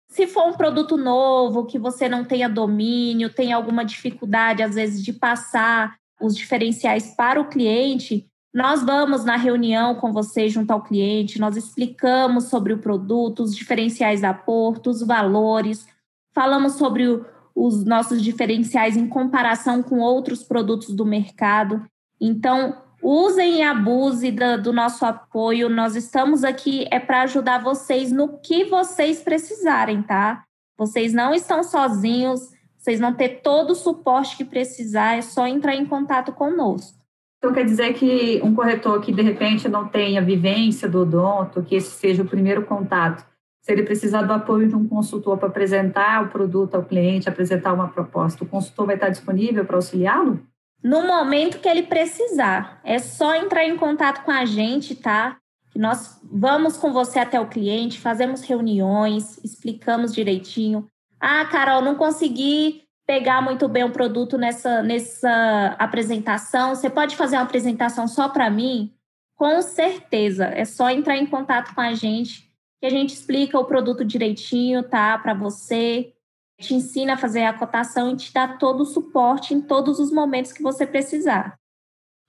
Se 0.09 0.25
for 0.25 0.47
um 0.47 0.53
produto 0.53 0.97
novo, 0.97 1.65
que 1.65 1.77
você 1.77 2.07
não 2.07 2.23
tenha 2.23 2.47
domínio, 2.47 3.33
tem 3.33 3.51
alguma 3.51 3.83
dificuldade, 3.83 4.63
às 4.63 4.75
vezes, 4.75 5.03
de 5.03 5.13
passar 5.13 5.95
os 6.19 6.35
diferenciais 6.35 7.13
para 7.15 7.39
o 7.39 7.49
cliente, 7.49 8.25
nós 8.53 8.83
vamos 8.83 9.23
na 9.23 9.35
reunião 9.35 9.93
com 9.95 10.11
você 10.11 10.49
junto 10.49 10.71
ao 10.71 10.81
cliente, 10.81 11.39
nós 11.39 11.55
explicamos 11.55 12.45
sobre 12.45 12.73
o 12.73 12.79
produto, 12.79 13.43
os 13.43 13.55
diferenciais 13.55 14.21
da 14.21 14.33
Porto, 14.33 14.89
os 14.89 15.01
valores, 15.01 15.85
falamos 16.33 16.73
sobre 16.73 17.07
o, 17.07 17.25
os 17.53 17.83
nossos 17.85 18.21
diferenciais 18.21 18.97
em 18.97 19.07
comparação 19.07 19.83
com 19.83 19.99
outros 19.99 20.43
produtos 20.43 20.95
do 20.95 21.05
mercado. 21.05 21.85
Então, 22.19 22.81
usem 23.07 23.59
e 23.59 23.61
abusem 23.63 24.35
do, 24.35 24.61
do 24.61 24.73
nosso 24.73 25.05
apoio. 25.05 25.69
Nós 25.69 25.95
estamos 25.95 26.43
aqui 26.43 26.85
é 26.91 26.99
para 26.99 27.21
ajudar 27.21 27.63
vocês 27.63 28.11
no 28.11 28.37
que 28.39 28.65
vocês 28.65 29.21
precisarem, 29.21 30.01
tá? 30.01 30.43
Vocês 30.77 31.13
não 31.13 31.33
estão 31.33 31.63
sozinhos, 31.63 32.51
vocês 32.77 32.99
vão 32.99 33.13
ter 33.13 33.41
todo 33.41 33.71
o 33.71 33.75
suporte 33.75 34.35
que 34.35 34.43
precisar, 34.43 35.15
é 35.15 35.21
só 35.21 35.47
entrar 35.47 35.73
em 35.75 35.85
contato 35.85 36.33
conosco. 36.33 36.97
Então 37.37 37.53
quer 37.53 37.63
dizer 37.63 37.93
que 37.93 38.41
um 38.43 38.53
corretor 38.53 38.99
que 38.99 39.13
de 39.13 39.21
repente 39.21 39.69
não 39.69 39.87
tenha 39.87 40.21
vivência 40.21 40.89
do 40.89 41.01
odonto, 41.01 41.63
que 41.63 41.75
esse 41.75 41.91
seja 41.91 42.23
o 42.23 42.27
primeiro 42.27 42.65
contato, 42.65 43.25
se 43.61 43.71
ele 43.71 43.83
precisar 43.83 44.23
do 44.23 44.33
apoio 44.33 44.67
de 44.67 44.75
um 44.75 44.87
consultor 44.87 45.37
para 45.37 45.47
apresentar 45.47 46.23
o 46.25 46.29
produto 46.29 46.75
ao 46.75 46.83
cliente, 46.83 47.29
apresentar 47.29 47.73
uma 47.73 47.87
proposta, 47.87 48.43
o 48.43 48.47
consultor 48.47 48.87
vai 48.87 48.95
estar 48.95 49.09
disponível 49.09 49.63
para 49.63 49.77
auxiliá-lo? 49.77 50.41
No 50.83 51.05
momento 51.05 51.59
que 51.59 51.67
ele 51.67 51.83
precisar. 51.83 52.79
É 52.83 52.99
só 52.99 53.35
entrar 53.35 53.65
em 53.65 53.77
contato 53.77 54.23
com 54.23 54.31
a 54.31 54.45
gente, 54.45 54.95
tá? 54.95 55.37
Nós 55.75 56.19
vamos 56.23 56.77
com 56.77 56.91
você 56.91 57.19
até 57.19 57.39
o 57.39 57.47
cliente, 57.47 57.99
fazemos 57.99 58.41
reuniões, 58.41 59.37
explicamos 59.43 60.13
direitinho. 60.13 60.87
Ah, 61.19 61.45
Carol, 61.45 61.81
não 61.81 61.95
consegui 61.95 62.83
pegar 63.05 63.41
muito 63.41 63.67
bem 63.67 63.83
o 63.83 63.91
produto 63.91 64.37
nessa, 64.37 64.81
nessa 64.81 65.75
apresentação. 65.79 66.75
Você 66.75 66.89
pode 66.89 67.15
fazer 67.15 67.37
uma 67.37 67.43
apresentação 67.43 68.07
só 68.07 68.27
para 68.27 68.49
mim? 68.49 68.93
Com 69.35 69.61
certeza. 69.61 70.45
É 70.45 70.65
só 70.65 70.89
entrar 70.89 71.15
em 71.15 71.25
contato 71.25 71.73
com 71.73 71.81
a 71.81 71.93
gente 71.93 72.47
que 72.79 72.85
a 72.85 72.89
gente 72.89 73.13
explica 73.13 73.57
o 73.57 73.65
produto 73.65 74.03
direitinho, 74.03 74.83
tá? 74.83 75.17
Para 75.17 75.33
você 75.33 76.13
te 76.59 76.73
ensina 76.73 77.13
a 77.13 77.17
fazer 77.17 77.43
a 77.43 77.53
cotação 77.53 78.11
e 78.11 78.15
te 78.15 78.33
dá 78.33 78.47
todo 78.47 78.81
o 78.81 78.85
suporte 78.85 79.53
em 79.53 79.61
todos 79.61 79.99
os 79.99 80.11
momentos 80.11 80.51
que 80.51 80.63
você 80.63 80.85
precisar. 80.85 81.57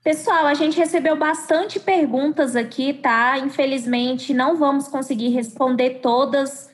Pessoal, 0.04 0.46
a 0.46 0.54
gente 0.54 0.78
recebeu 0.78 1.16
bastante 1.16 1.80
perguntas 1.80 2.54
aqui, 2.54 2.94
tá? 2.94 3.36
Infelizmente, 3.38 4.32
não 4.32 4.56
vamos 4.56 4.86
conseguir 4.86 5.30
responder 5.30 6.00
todas, 6.00 6.70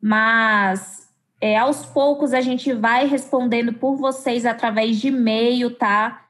mas 0.00 1.08
é, 1.40 1.58
aos 1.58 1.84
poucos 1.86 2.32
a 2.32 2.40
gente 2.40 2.72
vai 2.72 3.06
respondendo 3.06 3.72
por 3.72 3.96
vocês 3.96 4.46
através 4.46 5.00
de 5.00 5.08
e-mail, 5.08 5.74
tá? 5.74 6.26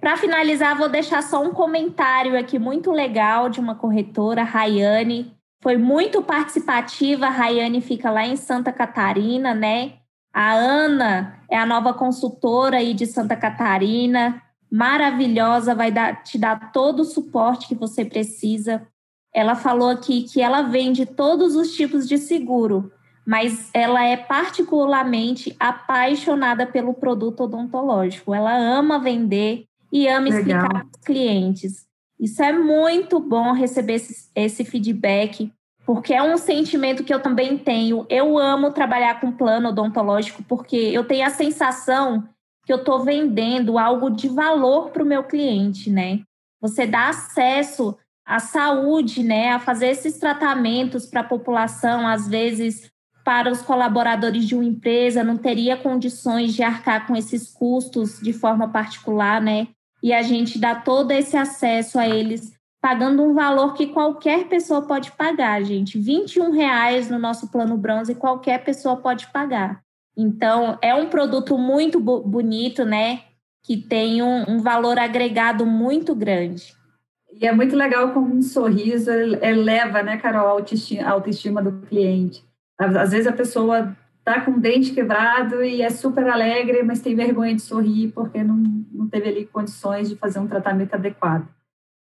Para 0.00 0.16
finalizar, 0.16 0.76
vou 0.76 0.88
deixar 0.88 1.22
só 1.22 1.42
um 1.42 1.52
comentário 1.52 2.38
aqui 2.38 2.58
muito 2.58 2.90
legal 2.90 3.48
de 3.48 3.60
uma 3.60 3.74
corretora, 3.74 4.42
Rayane. 4.42 5.32
Foi 5.60 5.76
muito 5.76 6.22
participativa, 6.22 7.26
a 7.26 7.30
Rayane 7.30 7.80
fica 7.80 8.10
lá 8.10 8.24
em 8.26 8.36
Santa 8.36 8.72
Catarina, 8.72 9.54
né? 9.54 9.97
A 10.38 10.52
Ana 10.52 11.42
é 11.50 11.58
a 11.58 11.66
nova 11.66 11.92
consultora 11.92 12.76
aí 12.76 12.94
de 12.94 13.06
Santa 13.06 13.34
Catarina, 13.34 14.40
maravilhosa, 14.70 15.74
vai 15.74 15.90
dar, 15.90 16.22
te 16.22 16.38
dar 16.38 16.70
todo 16.70 17.00
o 17.00 17.04
suporte 17.04 17.66
que 17.66 17.74
você 17.74 18.04
precisa. 18.04 18.86
Ela 19.34 19.56
falou 19.56 19.90
aqui 19.90 20.22
que 20.22 20.40
ela 20.40 20.62
vende 20.62 21.04
todos 21.04 21.56
os 21.56 21.74
tipos 21.74 22.06
de 22.06 22.18
seguro, 22.18 22.92
mas 23.26 23.68
ela 23.74 24.04
é 24.04 24.16
particularmente 24.16 25.56
apaixonada 25.58 26.64
pelo 26.64 26.94
produto 26.94 27.42
odontológico. 27.42 28.32
Ela 28.32 28.56
ama 28.56 29.00
vender 29.00 29.64
e 29.92 30.06
ama 30.06 30.26
Legal. 30.26 30.38
explicar 30.38 30.68
para 30.68 30.86
os 30.86 31.04
clientes. 31.04 31.84
Isso 32.20 32.40
é 32.44 32.52
muito 32.52 33.18
bom 33.18 33.50
receber 33.50 33.94
esse, 33.94 34.30
esse 34.36 34.64
feedback, 34.64 35.52
porque 35.88 36.12
é 36.12 36.22
um 36.22 36.36
sentimento 36.36 37.02
que 37.02 37.14
eu 37.14 37.18
também 37.18 37.56
tenho. 37.56 38.04
Eu 38.10 38.36
amo 38.36 38.72
trabalhar 38.72 39.22
com 39.22 39.32
plano 39.32 39.70
odontológico, 39.70 40.42
porque 40.42 40.76
eu 40.76 41.02
tenho 41.02 41.26
a 41.26 41.30
sensação 41.30 42.28
que 42.66 42.70
eu 42.70 42.76
estou 42.76 43.02
vendendo 43.02 43.78
algo 43.78 44.10
de 44.10 44.28
valor 44.28 44.90
para 44.90 45.02
o 45.02 45.06
meu 45.06 45.24
cliente, 45.24 45.88
né? 45.88 46.20
Você 46.60 46.86
dá 46.86 47.08
acesso 47.08 47.96
à 48.22 48.38
saúde, 48.38 49.22
né? 49.22 49.52
A 49.52 49.58
fazer 49.58 49.86
esses 49.86 50.18
tratamentos 50.18 51.06
para 51.06 51.22
a 51.22 51.24
população, 51.24 52.06
às 52.06 52.28
vezes 52.28 52.90
para 53.24 53.50
os 53.50 53.62
colaboradores 53.62 54.46
de 54.46 54.54
uma 54.54 54.66
empresa 54.66 55.24
não 55.24 55.38
teria 55.38 55.74
condições 55.74 56.52
de 56.52 56.62
arcar 56.62 57.06
com 57.06 57.16
esses 57.16 57.50
custos 57.50 58.20
de 58.20 58.34
forma 58.34 58.68
particular, 58.68 59.40
né? 59.40 59.68
e 60.02 60.12
a 60.12 60.22
gente 60.22 60.58
dá 60.58 60.74
todo 60.74 61.10
esse 61.10 61.36
acesso 61.36 61.98
a 61.98 62.08
eles 62.08 62.52
pagando 62.80 63.22
um 63.22 63.34
valor 63.34 63.74
que 63.74 63.88
qualquer 63.88 64.48
pessoa 64.48 64.82
pode 64.82 65.12
pagar, 65.12 65.62
gente. 65.62 65.98
21 65.98 66.52
reais 66.52 67.10
no 67.10 67.18
nosso 67.18 67.50
plano 67.50 67.76
bronze 67.76 68.14
qualquer 68.14 68.64
pessoa 68.64 68.96
pode 68.96 69.26
pagar. 69.28 69.82
Então, 70.16 70.78
é 70.82 70.94
um 70.94 71.08
produto 71.08 71.56
muito 71.56 72.00
bonito, 72.00 72.84
né? 72.84 73.20
Que 73.64 73.76
tem 73.76 74.22
um, 74.22 74.44
um, 74.48 74.58
valor 74.60 74.98
agregado 74.98 75.64
muito 75.66 76.14
grande. 76.14 76.74
E 77.32 77.46
é 77.46 77.52
muito 77.52 77.76
legal 77.76 78.12
como 78.12 78.34
um 78.34 78.42
sorriso 78.42 79.10
eleva, 79.10 80.02
né, 80.02 80.16
Carol, 80.16 80.46
a 80.46 80.50
autoestima, 80.50 81.02
a 81.04 81.10
autoestima 81.10 81.62
do 81.62 81.86
cliente. 81.86 82.42
Às 82.78 83.10
vezes 83.12 83.26
a 83.26 83.32
pessoa 83.32 83.96
tá 84.24 84.40
com 84.40 84.52
o 84.52 84.60
dente 84.60 84.92
quebrado 84.92 85.62
e 85.62 85.82
é 85.82 85.90
super 85.90 86.28
alegre, 86.28 86.82
mas 86.82 87.00
tem 87.00 87.14
vergonha 87.14 87.54
de 87.54 87.62
sorrir 87.62 88.08
porque 88.12 88.42
não, 88.42 88.56
não 88.92 89.08
teve 89.08 89.28
ali 89.28 89.46
condições 89.46 90.08
de 90.08 90.16
fazer 90.16 90.38
um 90.38 90.46
tratamento 90.46 90.94
adequado. 90.94 91.48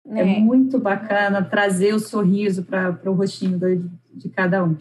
É, 0.09 0.21
é 0.21 0.25
muito 0.41 0.79
bacana 0.79 1.43
trazer 1.43 1.95
o 1.95 1.99
sorriso 1.99 2.65
para 2.65 2.99
o 3.07 3.13
rostinho 3.13 3.59
de, 3.59 3.83
de 4.13 4.29
cada 4.29 4.63
um. 4.65 4.77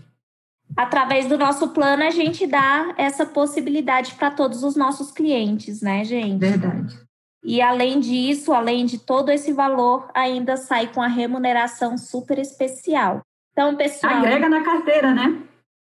Através 0.76 1.28
do 1.28 1.38
nosso 1.38 1.70
plano, 1.70 2.04
a 2.04 2.10
gente 2.10 2.48
dá 2.48 2.94
essa 2.98 3.26
possibilidade 3.26 4.16
para 4.16 4.32
todos 4.32 4.64
os 4.64 4.76
nossos 4.76 5.12
clientes, 5.12 5.82
né, 5.82 6.04
gente? 6.04 6.40
Verdade. 6.40 7.00
E 7.44 7.62
além 7.62 8.00
disso, 8.00 8.54
além 8.54 8.86
de 8.86 8.98
todo 8.98 9.30
esse 9.30 9.52
valor, 9.52 10.10
ainda 10.16 10.58
sai 10.58 10.88
com 10.88 11.02
a 11.02 11.08
remuneração 11.08 11.98
super 11.98 12.40
especial. 12.40 13.22
Então, 13.52 13.76
pessoal. 13.76 14.16
Agrega 14.16 14.50
na 14.50 14.64
carteira, 14.64 15.14
né? 15.14 15.44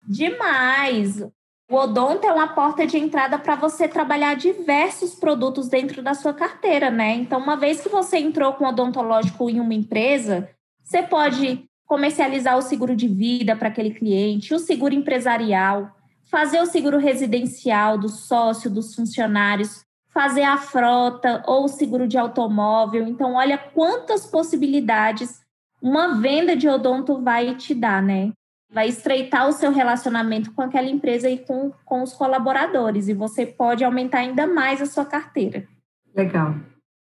Demais. 0.07 1.25
O 1.74 1.76
Odonto 1.76 2.24
é 2.24 2.32
uma 2.32 2.46
porta 2.46 2.87
de 2.87 2.96
entrada 2.96 3.37
para 3.37 3.56
você 3.56 3.88
trabalhar 3.88 4.37
diversos 4.37 5.16
produtos 5.16 5.66
dentro 5.66 6.04
da 6.04 6.14
sua 6.14 6.32
carteira, 6.32 6.88
né? 6.88 7.16
Então, 7.16 7.40
uma 7.40 7.56
vez 7.56 7.80
que 7.80 7.88
você 7.88 8.16
entrou 8.16 8.52
com 8.52 8.64
odontológico 8.64 9.50
em 9.50 9.58
uma 9.58 9.74
empresa, 9.74 10.48
você 10.84 11.02
pode 11.02 11.64
comercializar 11.84 12.56
o 12.56 12.62
seguro 12.62 12.94
de 12.94 13.08
vida 13.08 13.56
para 13.56 13.70
aquele 13.70 13.90
cliente, 13.90 14.54
o 14.54 14.60
seguro 14.60 14.94
empresarial, 14.94 15.90
fazer 16.30 16.60
o 16.60 16.66
seguro 16.66 16.96
residencial 16.96 17.98
do 17.98 18.08
sócio, 18.08 18.70
dos 18.70 18.94
funcionários, 18.94 19.84
fazer 20.12 20.44
a 20.44 20.56
frota 20.56 21.42
ou 21.44 21.64
o 21.64 21.68
seguro 21.68 22.06
de 22.06 22.16
automóvel. 22.16 23.04
Então, 23.08 23.34
olha 23.34 23.58
quantas 23.58 24.24
possibilidades 24.24 25.40
uma 25.82 26.20
venda 26.20 26.54
de 26.54 26.68
odonto 26.68 27.20
vai 27.20 27.56
te 27.56 27.74
dar, 27.74 28.00
né? 28.00 28.30
Vai 28.74 28.88
estreitar 28.88 29.48
o 29.48 29.52
seu 29.52 29.70
relacionamento 29.70 30.52
com 30.52 30.60
aquela 30.60 30.88
empresa 30.88 31.30
e 31.30 31.38
com, 31.38 31.72
com 31.84 32.02
os 32.02 32.12
colaboradores, 32.12 33.06
e 33.06 33.14
você 33.14 33.46
pode 33.46 33.84
aumentar 33.84 34.18
ainda 34.18 34.48
mais 34.48 34.82
a 34.82 34.87
sua 34.87 35.04
carteira. 35.04 35.64
Legal. 36.14 36.56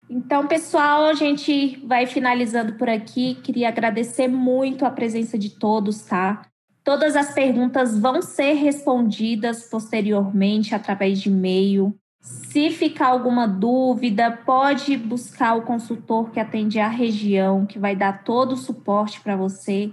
Então, 0.08 0.46
pessoal, 0.46 1.06
a 1.06 1.14
gente 1.14 1.84
vai 1.84 2.06
finalizando 2.06 2.74
por 2.74 2.88
aqui. 2.88 3.34
Queria 3.42 3.68
agradecer 3.68 4.28
muito 4.28 4.84
a 4.84 4.90
presença 4.90 5.36
de 5.36 5.50
todos, 5.50 6.02
tá? 6.02 6.46
Todas 6.84 7.16
as 7.16 7.32
perguntas 7.32 7.98
vão 7.98 8.22
ser 8.22 8.52
respondidas 8.52 9.68
posteriormente 9.68 10.74
através 10.74 11.20
de 11.20 11.28
e-mail. 11.28 11.92
Se 12.20 12.70
ficar 12.70 13.08
alguma 13.08 13.48
dúvida, 13.48 14.30
pode 14.30 14.96
buscar 14.96 15.54
o 15.54 15.62
consultor 15.62 16.30
que 16.30 16.38
atende 16.38 16.78
a 16.78 16.88
região, 16.88 17.66
que 17.66 17.78
vai 17.78 17.96
dar 17.96 18.22
todo 18.22 18.52
o 18.52 18.56
suporte 18.56 19.20
para 19.20 19.34
você. 19.34 19.92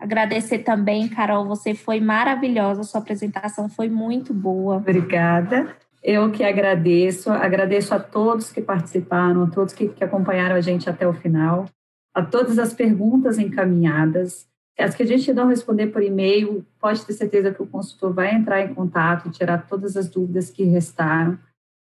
Agradecer 0.00 0.60
também, 0.60 1.06
Carol, 1.08 1.44
você 1.44 1.74
foi 1.74 2.00
maravilhosa, 2.00 2.82
sua 2.84 3.02
apresentação 3.02 3.68
foi 3.68 3.90
muito 3.90 4.32
boa. 4.32 4.76
Obrigada. 4.76 5.76
Eu 6.02 6.30
que 6.32 6.42
agradeço, 6.42 7.30
agradeço 7.30 7.94
a 7.94 8.00
todos 8.00 8.50
que 8.50 8.62
participaram, 8.62 9.42
a 9.42 9.50
todos 9.50 9.74
que, 9.74 9.88
que 9.88 10.02
acompanharam 10.02 10.56
a 10.56 10.60
gente 10.62 10.88
até 10.88 11.06
o 11.06 11.12
final, 11.12 11.66
a 12.14 12.22
todas 12.22 12.58
as 12.58 12.72
perguntas 12.72 13.38
encaminhadas. 13.38 14.48
As 14.78 14.94
que 14.94 15.02
a 15.02 15.06
gente 15.06 15.30
não 15.34 15.48
responder 15.48 15.88
por 15.88 16.02
e-mail, 16.02 16.64
pode 16.80 17.04
ter 17.04 17.12
certeza 17.12 17.52
que 17.52 17.62
o 17.62 17.66
consultor 17.66 18.14
vai 18.14 18.34
entrar 18.34 18.62
em 18.62 18.72
contato 18.72 19.28
e 19.28 19.30
tirar 19.30 19.66
todas 19.66 19.98
as 19.98 20.08
dúvidas 20.08 20.48
que 20.48 20.64
restaram. 20.64 21.38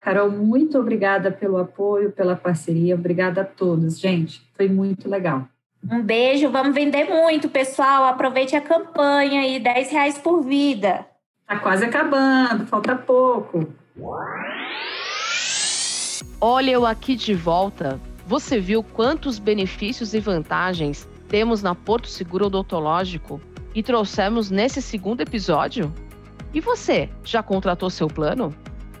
Carol, 0.00 0.32
muito 0.32 0.76
obrigada 0.76 1.30
pelo 1.30 1.58
apoio, 1.58 2.10
pela 2.10 2.34
parceria. 2.34 2.96
Obrigada 2.96 3.42
a 3.42 3.44
todos, 3.44 4.00
gente. 4.00 4.42
Foi 4.56 4.68
muito 4.68 5.08
legal. 5.08 5.46
Um 5.88 6.02
beijo, 6.02 6.50
vamos 6.50 6.74
vender 6.74 7.04
muito, 7.04 7.48
pessoal. 7.48 8.04
Aproveite 8.04 8.54
a 8.54 8.60
campanha 8.60 9.40
aí, 9.40 9.58
10 9.58 9.90
reais 9.90 10.18
por 10.18 10.42
vida. 10.42 11.06
Tá 11.46 11.58
quase 11.58 11.84
acabando, 11.84 12.66
falta 12.66 12.94
pouco. 12.94 13.66
Olha 16.40 16.70
eu 16.70 16.86
aqui 16.86 17.16
de 17.16 17.34
volta. 17.34 18.00
Você 18.26 18.60
viu 18.60 18.82
quantos 18.82 19.38
benefícios 19.38 20.14
e 20.14 20.20
vantagens 20.20 21.08
temos 21.28 21.62
na 21.62 21.74
Porto 21.74 22.08
Seguro 22.08 22.46
Odontológico 22.46 23.40
e 23.74 23.82
trouxemos 23.82 24.50
nesse 24.50 24.82
segundo 24.82 25.22
episódio? 25.22 25.92
E 26.52 26.60
você, 26.60 27.08
já 27.24 27.42
contratou 27.42 27.88
seu 27.88 28.08
plano? 28.08 28.54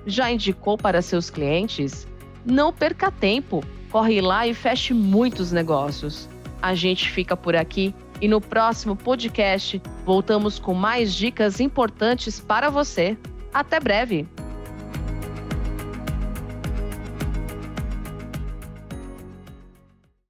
Já 0.06 0.30
indicou 0.30 0.78
para 0.78 1.02
seus 1.02 1.28
clientes? 1.28 2.08
Não 2.44 2.72
perca 2.72 3.10
tempo, 3.10 3.62
corre 3.90 4.20
lá 4.20 4.46
e 4.46 4.54
feche 4.54 4.94
muitos 4.94 5.52
negócios. 5.52 6.28
A 6.62 6.74
gente 6.74 7.10
fica 7.10 7.36
por 7.36 7.56
aqui 7.56 7.94
e 8.20 8.28
no 8.28 8.40
próximo 8.40 8.94
podcast 8.94 9.80
voltamos 10.04 10.58
com 10.58 10.74
mais 10.74 11.14
dicas 11.14 11.60
importantes 11.60 12.38
para 12.38 12.68
você. 12.68 13.16
Até 13.52 13.80
breve! 13.80 14.28